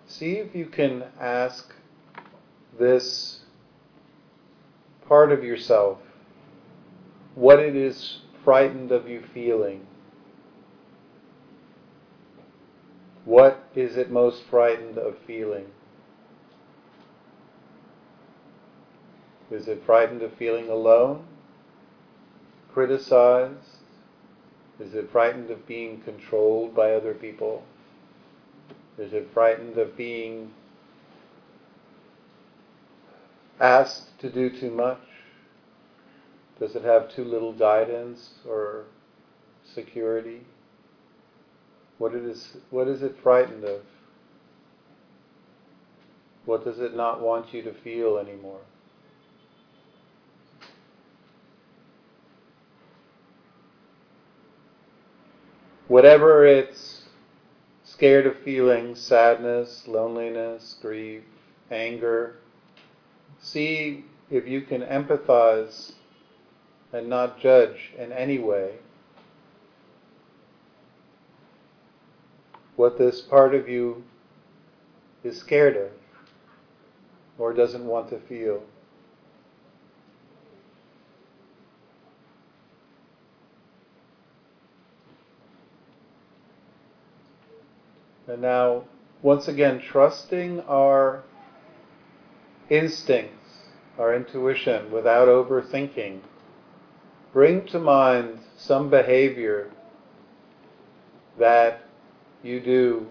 see 0.06 0.32
if 0.32 0.54
you 0.56 0.66
can 0.66 1.04
ask 1.20 1.72
this 2.78 3.40
part 5.06 5.30
of 5.30 5.44
yourself 5.44 5.98
what 7.36 7.60
it 7.60 7.76
is 7.76 8.18
frightened 8.44 8.90
of 8.90 9.08
you 9.08 9.22
feeling. 9.32 9.86
What 13.24 13.64
is 13.76 13.96
it 13.96 14.10
most 14.10 14.42
frightened 14.50 14.98
of 14.98 15.16
feeling? 15.26 15.66
Is 19.52 19.68
it 19.68 19.84
frightened 19.84 20.22
of 20.22 20.32
feeling 20.32 20.70
alone? 20.70 21.24
Criticized? 22.72 23.80
Is 24.80 24.94
it 24.94 25.10
frightened 25.10 25.50
of 25.50 25.66
being 25.66 26.00
controlled 26.00 26.74
by 26.74 26.94
other 26.94 27.12
people? 27.12 27.64
Is 28.96 29.12
it 29.12 29.28
frightened 29.34 29.76
of 29.76 29.94
being 29.96 30.52
asked 33.60 34.18
to 34.20 34.30
do 34.30 34.48
too 34.48 34.70
much? 34.70 35.00
Does 36.58 36.74
it 36.74 36.82
have 36.82 37.14
too 37.14 37.24
little 37.24 37.52
guidance 37.52 38.30
or 38.48 38.84
security? 39.64 40.46
What, 41.98 42.14
it 42.14 42.24
is, 42.24 42.56
what 42.70 42.88
is 42.88 43.02
it 43.02 43.18
frightened 43.22 43.64
of? 43.64 43.82
What 46.46 46.64
does 46.64 46.80
it 46.80 46.96
not 46.96 47.20
want 47.20 47.52
you 47.52 47.62
to 47.62 47.72
feel 47.72 48.16
anymore? 48.16 48.60
Whatever 55.92 56.46
it's 56.46 57.02
scared 57.84 58.26
of 58.26 58.34
feeling 58.38 58.94
sadness, 58.94 59.86
loneliness, 59.86 60.74
grief, 60.80 61.22
anger 61.70 62.36
see 63.38 64.02
if 64.30 64.48
you 64.48 64.62
can 64.62 64.80
empathize 64.80 65.92
and 66.94 67.06
not 67.10 67.38
judge 67.38 67.92
in 67.98 68.10
any 68.10 68.38
way 68.38 68.70
what 72.76 72.96
this 72.96 73.20
part 73.20 73.54
of 73.54 73.68
you 73.68 74.02
is 75.22 75.38
scared 75.38 75.76
of 75.76 75.90
or 77.36 77.52
doesn't 77.52 77.84
want 77.84 78.08
to 78.08 78.18
feel. 78.18 78.62
And 88.32 88.40
now, 88.40 88.84
once 89.20 89.46
again, 89.46 89.78
trusting 89.78 90.60
our 90.62 91.22
instincts, 92.70 93.68
our 93.98 94.14
intuition, 94.14 94.90
without 94.90 95.28
overthinking, 95.28 96.20
bring 97.34 97.66
to 97.66 97.78
mind 97.78 98.38
some 98.56 98.88
behavior 98.88 99.70
that 101.38 101.82
you 102.42 102.58
do 102.58 103.06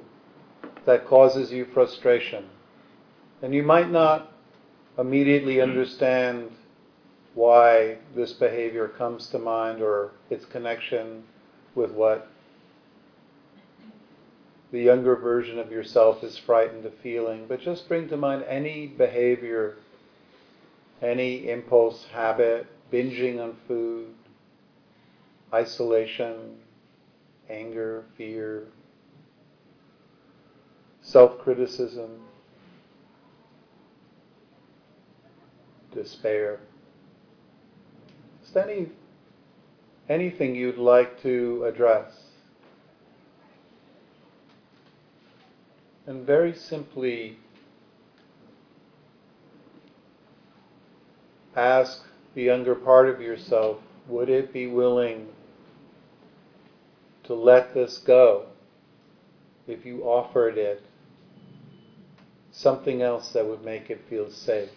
that 0.88 1.05
causes 1.05 1.51
you 1.51 1.65
frustration. 1.65 2.45
And 3.43 3.53
you 3.53 3.61
might 3.61 3.91
not 3.91 4.32
immediately 4.97 5.57
hmm. 5.57 5.69
understand 5.69 6.49
why 7.36 7.99
this 8.15 8.34
behavior 8.34 8.88
comes 8.88 9.28
to 9.28 9.38
mind 9.38 9.84
or 9.84 10.13
its 10.32 10.45
connection 10.45 11.26
with 11.76 11.91
what 11.91 12.28
the 14.72 14.82
younger 14.82 15.15
version 15.17 15.59
of 15.59 15.72
yourself 15.72 16.24
is 16.24 16.38
frightened 16.38 16.86
of 16.86 16.93
feeling, 16.95 17.45
but 17.47 17.59
just 17.59 17.88
bring 17.89 18.07
to 18.07 18.17
mind 18.17 18.43
any 18.47 18.88
behavior, 18.88 19.76
any 21.01 21.49
impulse, 21.49 22.05
habit, 22.13 22.67
binging 22.91 23.41
on 23.41 23.55
food, 23.67 24.13
isolation, 25.53 26.57
anger, 27.49 28.05
fear, 28.17 28.67
self 31.01 31.38
criticism, 31.39 32.22
despair. 35.93 36.59
Just 38.41 38.55
any, 38.55 38.88
anything 40.07 40.55
you'd 40.55 40.78
like 40.78 41.22
to 41.24 41.65
address. 41.65 42.20
And 46.12 46.28
very 46.28 46.53
simply 46.53 47.38
ask 51.55 52.03
the 52.36 52.43
younger 52.43 52.76
part 52.76 53.07
of 53.07 53.22
yourself 53.22 53.78
would 54.09 54.28
it 54.28 54.51
be 54.51 54.68
willing 54.68 55.30
to 57.24 57.34
let 57.34 57.74
this 57.74 57.97
go 57.97 58.47
if 59.68 59.86
you 59.86 60.03
offered 60.03 60.57
it 60.57 60.84
something 62.51 63.01
else 63.01 63.32
that 63.32 63.45
would 63.45 63.64
make 63.64 63.89
it 63.89 64.01
feel 64.09 64.30
safe? 64.30 64.72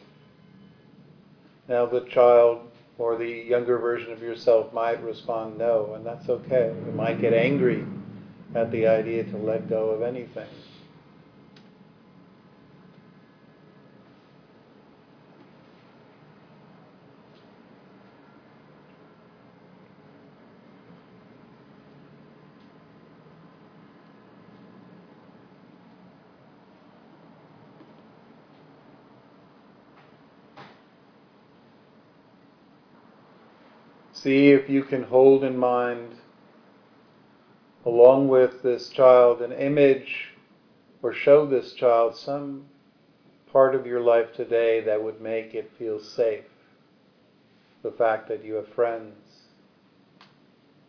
Now, 1.66 1.84
the 1.84 2.02
child 2.02 2.70
or 2.96 3.16
the 3.16 3.28
younger 3.28 3.78
version 3.78 4.12
of 4.12 4.22
yourself 4.22 4.72
might 4.72 5.02
respond 5.02 5.58
no, 5.58 5.94
and 5.94 6.06
that's 6.06 6.28
okay. 6.28 6.72
You 6.86 6.92
might 6.92 7.20
get 7.20 7.32
angry 7.32 7.84
at 8.54 8.70
the 8.70 8.86
idea 8.86 9.24
to 9.24 9.36
let 9.36 9.68
go 9.68 9.90
of 9.90 10.02
anything. 10.02 10.46
See 34.24 34.52
if 34.52 34.70
you 34.70 34.84
can 34.84 35.02
hold 35.02 35.44
in 35.44 35.54
mind, 35.54 36.14
along 37.84 38.28
with 38.28 38.62
this 38.62 38.88
child, 38.88 39.42
an 39.42 39.52
image 39.52 40.30
or 41.02 41.12
show 41.12 41.44
this 41.44 41.74
child 41.74 42.16
some 42.16 42.64
part 43.52 43.74
of 43.74 43.84
your 43.84 44.00
life 44.00 44.32
today 44.34 44.80
that 44.80 45.02
would 45.04 45.20
make 45.20 45.52
it 45.52 45.70
feel 45.78 46.00
safe. 46.00 46.46
The 47.82 47.90
fact 47.90 48.26
that 48.28 48.42
you 48.42 48.54
have 48.54 48.68
friends, 48.68 49.14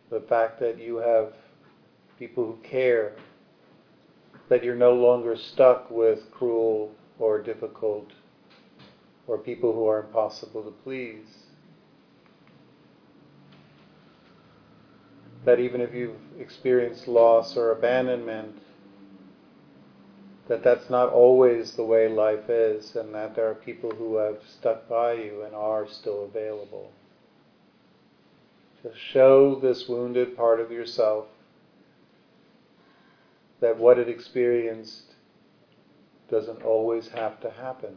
the 0.08 0.20
fact 0.20 0.58
that 0.60 0.80
you 0.80 0.96
have 0.96 1.34
people 2.18 2.46
who 2.46 2.58
care, 2.62 3.16
that 4.48 4.64
you're 4.64 4.74
no 4.74 4.94
longer 4.94 5.36
stuck 5.36 5.90
with 5.90 6.30
cruel 6.30 6.90
or 7.18 7.42
difficult 7.42 8.12
or 9.26 9.36
people 9.36 9.74
who 9.74 9.86
are 9.86 10.00
impossible 10.06 10.62
to 10.62 10.70
please. 10.70 11.45
That 15.46 15.60
even 15.60 15.80
if 15.80 15.94
you've 15.94 16.40
experienced 16.40 17.06
loss 17.06 17.56
or 17.56 17.70
abandonment, 17.70 18.58
that 20.48 20.62
that's 20.64 20.90
not 20.90 21.08
always 21.08 21.72
the 21.72 21.84
way 21.84 22.08
life 22.08 22.50
is, 22.50 22.96
and 22.96 23.14
that 23.14 23.36
there 23.36 23.48
are 23.48 23.54
people 23.54 23.92
who 23.92 24.16
have 24.16 24.38
stuck 24.58 24.88
by 24.88 25.12
you 25.12 25.42
and 25.44 25.54
are 25.54 25.88
still 25.88 26.24
available. 26.24 26.90
To 28.82 28.90
show 29.12 29.54
this 29.54 29.88
wounded 29.88 30.36
part 30.36 30.60
of 30.60 30.72
yourself 30.72 31.26
that 33.60 33.78
what 33.78 33.98
it 33.98 34.08
experienced 34.08 35.14
doesn't 36.28 36.62
always 36.62 37.08
have 37.08 37.40
to 37.40 37.50
happen. 37.50 37.96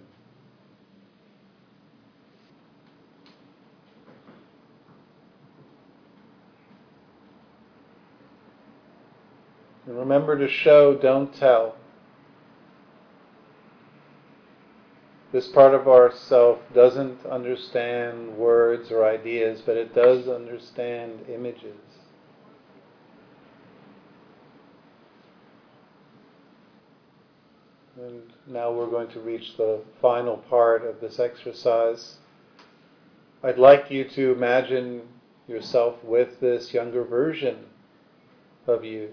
And 9.90 9.98
remember 9.98 10.38
to 10.38 10.48
show, 10.48 10.94
don't 10.94 11.34
tell. 11.34 11.76
This 15.32 15.48
part 15.48 15.74
of 15.74 15.88
ourself 15.88 16.60
doesn't 16.76 17.26
understand 17.26 18.38
words 18.38 18.92
or 18.92 19.04
ideas, 19.04 19.64
but 19.66 19.78
it 19.78 19.96
does 19.96 20.28
understand 20.28 21.26
images. 21.28 21.80
And 28.00 28.22
now 28.46 28.72
we're 28.72 28.92
going 28.92 29.10
to 29.10 29.20
reach 29.20 29.58
the 29.58 29.82
final 30.00 30.38
part 30.38 30.86
of 30.86 31.02
this 31.02 31.20
exercise. 31.20 32.18
I'd 33.44 33.58
like 33.58 33.90
you 33.90 34.08
to 34.10 34.34
imagine 34.34 35.02
yourself 35.48 35.96
with 36.04 36.40
this 36.40 36.76
younger 36.76 37.04
version 37.04 37.66
of 38.68 38.86
you 38.86 39.10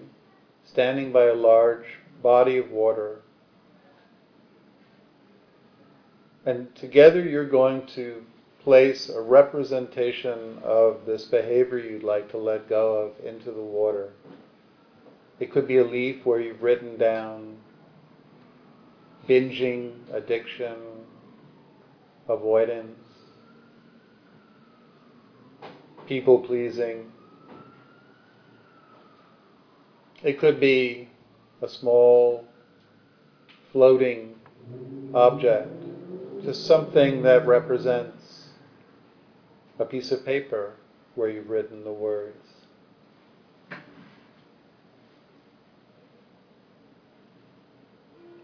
standing 0.69 1.11
by 1.11 1.25
a 1.25 1.33
large 1.33 1.85
body 2.21 2.57
of 2.57 2.71
water. 2.71 3.21
And 6.45 6.73
together 6.75 7.23
you're 7.23 7.49
going 7.49 7.85
to 7.87 8.23
place 8.63 9.09
a 9.09 9.21
representation 9.21 10.57
of 10.63 11.05
this 11.05 11.25
behavior 11.25 11.79
you'd 11.79 12.03
like 12.03 12.29
to 12.31 12.37
let 12.37 12.69
go 12.69 12.95
of 12.95 13.25
into 13.25 13.51
the 13.51 13.61
water. 13.61 14.11
It 15.39 15.51
could 15.51 15.67
be 15.67 15.77
a 15.77 15.85
leaf 15.85 16.25
where 16.25 16.39
you've 16.39 16.63
written 16.63 16.97
down 16.97 17.57
binging, 19.27 19.93
addiction, 20.13 20.75
avoidance, 22.27 22.97
people 26.07 26.39
pleasing, 26.39 27.11
It 30.23 30.39
could 30.39 30.59
be 30.59 31.09
a 31.61 31.67
small 31.67 32.45
floating 33.71 34.35
object, 35.13 35.71
just 36.43 36.65
something 36.65 37.21
that 37.21 37.45
represents 37.45 38.49
a 39.77 39.85
piece 39.85 40.11
of 40.11 40.25
paper 40.25 40.73
where 41.13 41.29
you've 41.29 41.49
written 41.49 41.83
the 41.83 41.91
words. 41.91 42.35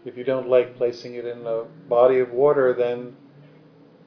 If 0.04 0.16
you 0.16 0.24
don't 0.24 0.48
like 0.48 0.76
placing 0.76 1.14
it 1.14 1.24
in 1.24 1.46
a 1.46 1.64
body 1.88 2.18
of 2.20 2.30
water, 2.30 2.72
then 2.72 3.16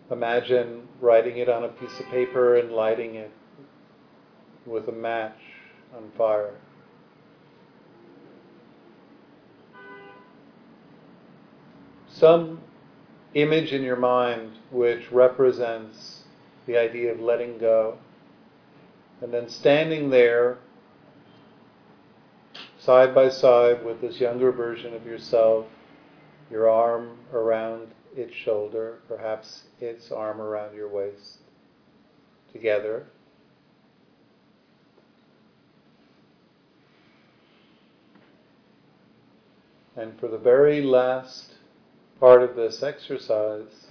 imagine 0.10 0.88
writing 1.02 1.38
it 1.38 1.50
on 1.50 1.66
a 1.66 1.70
piece 1.70 2.00
of 2.00 2.06
paper 2.06 2.58
and 2.58 2.72
lighting 2.72 3.16
it 3.16 3.32
with 4.66 4.88
a 4.88 4.92
match 4.92 5.40
on 5.96 6.12
fire. 6.18 6.54
Some 12.18 12.60
image 13.36 13.74
in 13.74 13.84
your 13.84 13.96
mind 13.96 14.54
which 14.72 15.12
represents 15.12 16.24
the 16.66 16.76
idea 16.78 17.12
of 17.12 17.20
letting 17.20 17.58
go. 17.60 17.98
And 19.22 19.34
then 19.34 19.48
standing 19.48 20.10
there 20.10 20.58
side 22.80 23.14
by 23.14 23.30
side 23.30 23.86
with 23.86 24.02
this 24.02 24.20
younger 24.20 24.52
version 24.52 24.94
of 24.94 25.06
yourself, 25.06 25.66
your 26.50 26.70
arm 26.70 27.18
around 27.34 27.88
its 28.16 28.34
shoulder, 28.34 29.00
perhaps 29.08 29.64
its 29.80 30.12
arm 30.12 30.42
around 30.42 30.76
your 30.76 30.90
waist, 30.90 31.38
together. 32.52 33.06
And 39.96 40.20
for 40.20 40.28
the 40.28 40.38
very 40.38 40.82
last 40.82 41.57
part 42.20 42.42
of 42.42 42.56
this 42.56 42.82
exercise, 42.82 43.88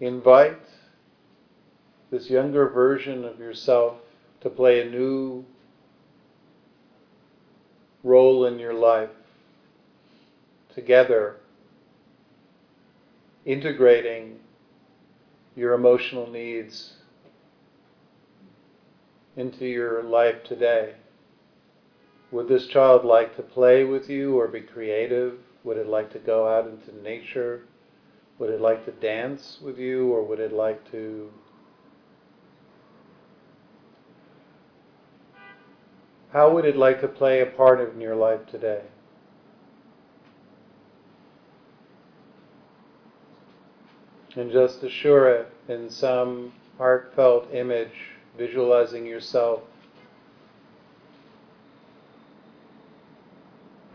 invite 0.00 0.60
this 2.10 2.28
younger 2.28 2.68
version 2.68 3.24
of 3.24 3.38
yourself 3.38 3.96
to 4.40 4.50
play 4.50 4.80
a 4.80 4.90
new 4.90 5.44
role 8.02 8.46
in 8.46 8.58
your 8.58 8.74
life 8.74 9.10
together, 10.74 11.36
integrating 13.44 14.38
your 15.56 15.74
emotional 15.74 16.28
needs 16.30 16.92
into 19.36 19.64
your 19.66 20.02
life 20.02 20.44
today. 20.44 20.94
Would 22.36 22.48
this 22.48 22.66
child 22.66 23.02
like 23.02 23.34
to 23.36 23.42
play 23.42 23.84
with 23.84 24.10
you 24.10 24.38
or 24.38 24.46
be 24.46 24.60
creative? 24.60 25.38
Would 25.64 25.78
it 25.78 25.86
like 25.86 26.12
to 26.12 26.18
go 26.18 26.46
out 26.46 26.68
into 26.68 26.94
nature? 27.02 27.62
Would 28.38 28.50
it 28.50 28.60
like 28.60 28.84
to 28.84 28.92
dance 28.92 29.58
with 29.62 29.78
you 29.78 30.12
or 30.12 30.22
would 30.22 30.38
it 30.38 30.52
like 30.52 30.90
to 30.90 31.32
How 36.30 36.52
would 36.52 36.66
it 36.66 36.76
like 36.76 37.00
to 37.00 37.08
play 37.08 37.40
a 37.40 37.46
part 37.46 37.80
in 37.80 38.02
your 38.02 38.14
life 38.14 38.46
today? 38.50 38.82
And 44.34 44.52
just 44.52 44.82
assure 44.82 45.30
it 45.30 45.50
in 45.68 45.88
some 45.88 46.52
heartfelt 46.76 47.48
image, 47.54 48.10
visualizing 48.36 49.06
yourself 49.06 49.62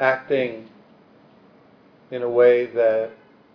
acting 0.02 0.68
in 2.10 2.24
a 2.24 2.30
way 2.30 2.66
that 2.66 3.12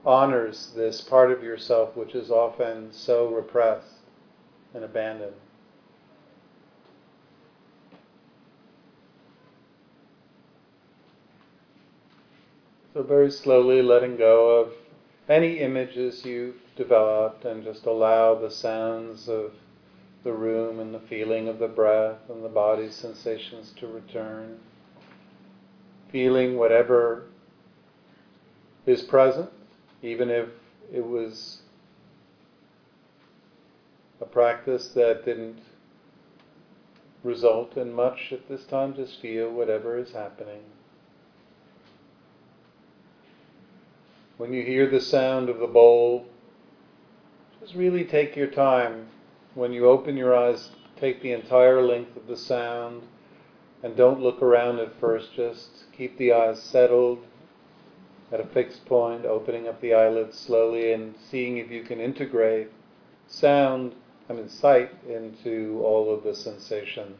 honors 0.06 0.72
this 0.76 1.00
part 1.00 1.32
of 1.32 1.42
yourself 1.42 1.96
which 1.96 2.14
is 2.14 2.30
often 2.30 2.92
so 2.92 3.26
repressed 3.26 3.96
and 4.72 4.84
abandoned. 4.84 5.34
So, 12.94 13.02
very 13.02 13.30
slowly 13.30 13.82
letting 13.82 14.16
go 14.16 14.60
of 14.60 14.72
any 15.28 15.58
images 15.58 16.24
you've 16.24 16.56
developed 16.76 17.44
and 17.44 17.64
just 17.64 17.84
allow 17.84 18.34
the 18.36 18.50
sounds 18.50 19.28
of 19.28 19.52
the 20.22 20.32
room 20.32 20.80
and 20.80 20.94
the 20.94 21.00
feeling 21.00 21.48
of 21.48 21.58
the 21.58 21.68
breath 21.68 22.30
and 22.30 22.44
the 22.44 22.48
body's 22.48 22.94
sensations 22.94 23.72
to 23.76 23.86
return. 23.86 24.60
Feeling 26.10 26.56
whatever 26.56 27.24
is 28.86 29.02
present, 29.02 29.50
even 30.02 30.30
if 30.30 30.48
it 30.92 31.04
was 31.04 31.62
a 34.20 34.24
practice 34.24 34.88
that 34.88 35.24
didn't 35.24 35.58
result 37.24 37.76
in 37.76 37.92
much 37.92 38.32
at 38.32 38.48
this 38.48 38.64
time, 38.64 38.94
just 38.94 39.20
feel 39.20 39.50
whatever 39.50 39.98
is 39.98 40.12
happening. 40.12 40.62
When 44.36 44.52
you 44.52 44.62
hear 44.62 44.88
the 44.88 45.00
sound 45.00 45.48
of 45.48 45.58
the 45.58 45.66
bowl, 45.66 46.26
just 47.60 47.74
really 47.74 48.04
take 48.04 48.36
your 48.36 48.46
time. 48.46 49.08
When 49.54 49.72
you 49.72 49.88
open 49.88 50.16
your 50.16 50.36
eyes, 50.36 50.70
take 50.96 51.22
the 51.22 51.32
entire 51.32 51.82
length 51.82 52.16
of 52.16 52.26
the 52.26 52.36
sound 52.36 53.02
and 53.82 53.96
don't 53.96 54.20
look 54.20 54.42
around 54.42 54.78
at 54.78 54.98
first. 55.00 55.34
Just 55.34 55.84
keep 55.96 56.16
the 56.18 56.32
eyes 56.32 56.62
settled 56.62 57.18
at 58.32 58.40
a 58.40 58.46
fixed 58.46 58.84
point, 58.86 59.24
opening 59.24 59.68
up 59.68 59.80
the 59.80 59.94
eyelids 59.94 60.38
slowly 60.38 60.92
and 60.92 61.14
seeing 61.30 61.58
if 61.58 61.70
you 61.70 61.82
can 61.82 62.00
integrate 62.00 62.68
sound, 63.28 63.94
I 64.28 64.32
mean 64.32 64.48
sight, 64.48 64.90
into 65.08 65.80
all 65.84 66.12
of 66.12 66.24
the 66.24 66.34
sensations. 66.34 67.16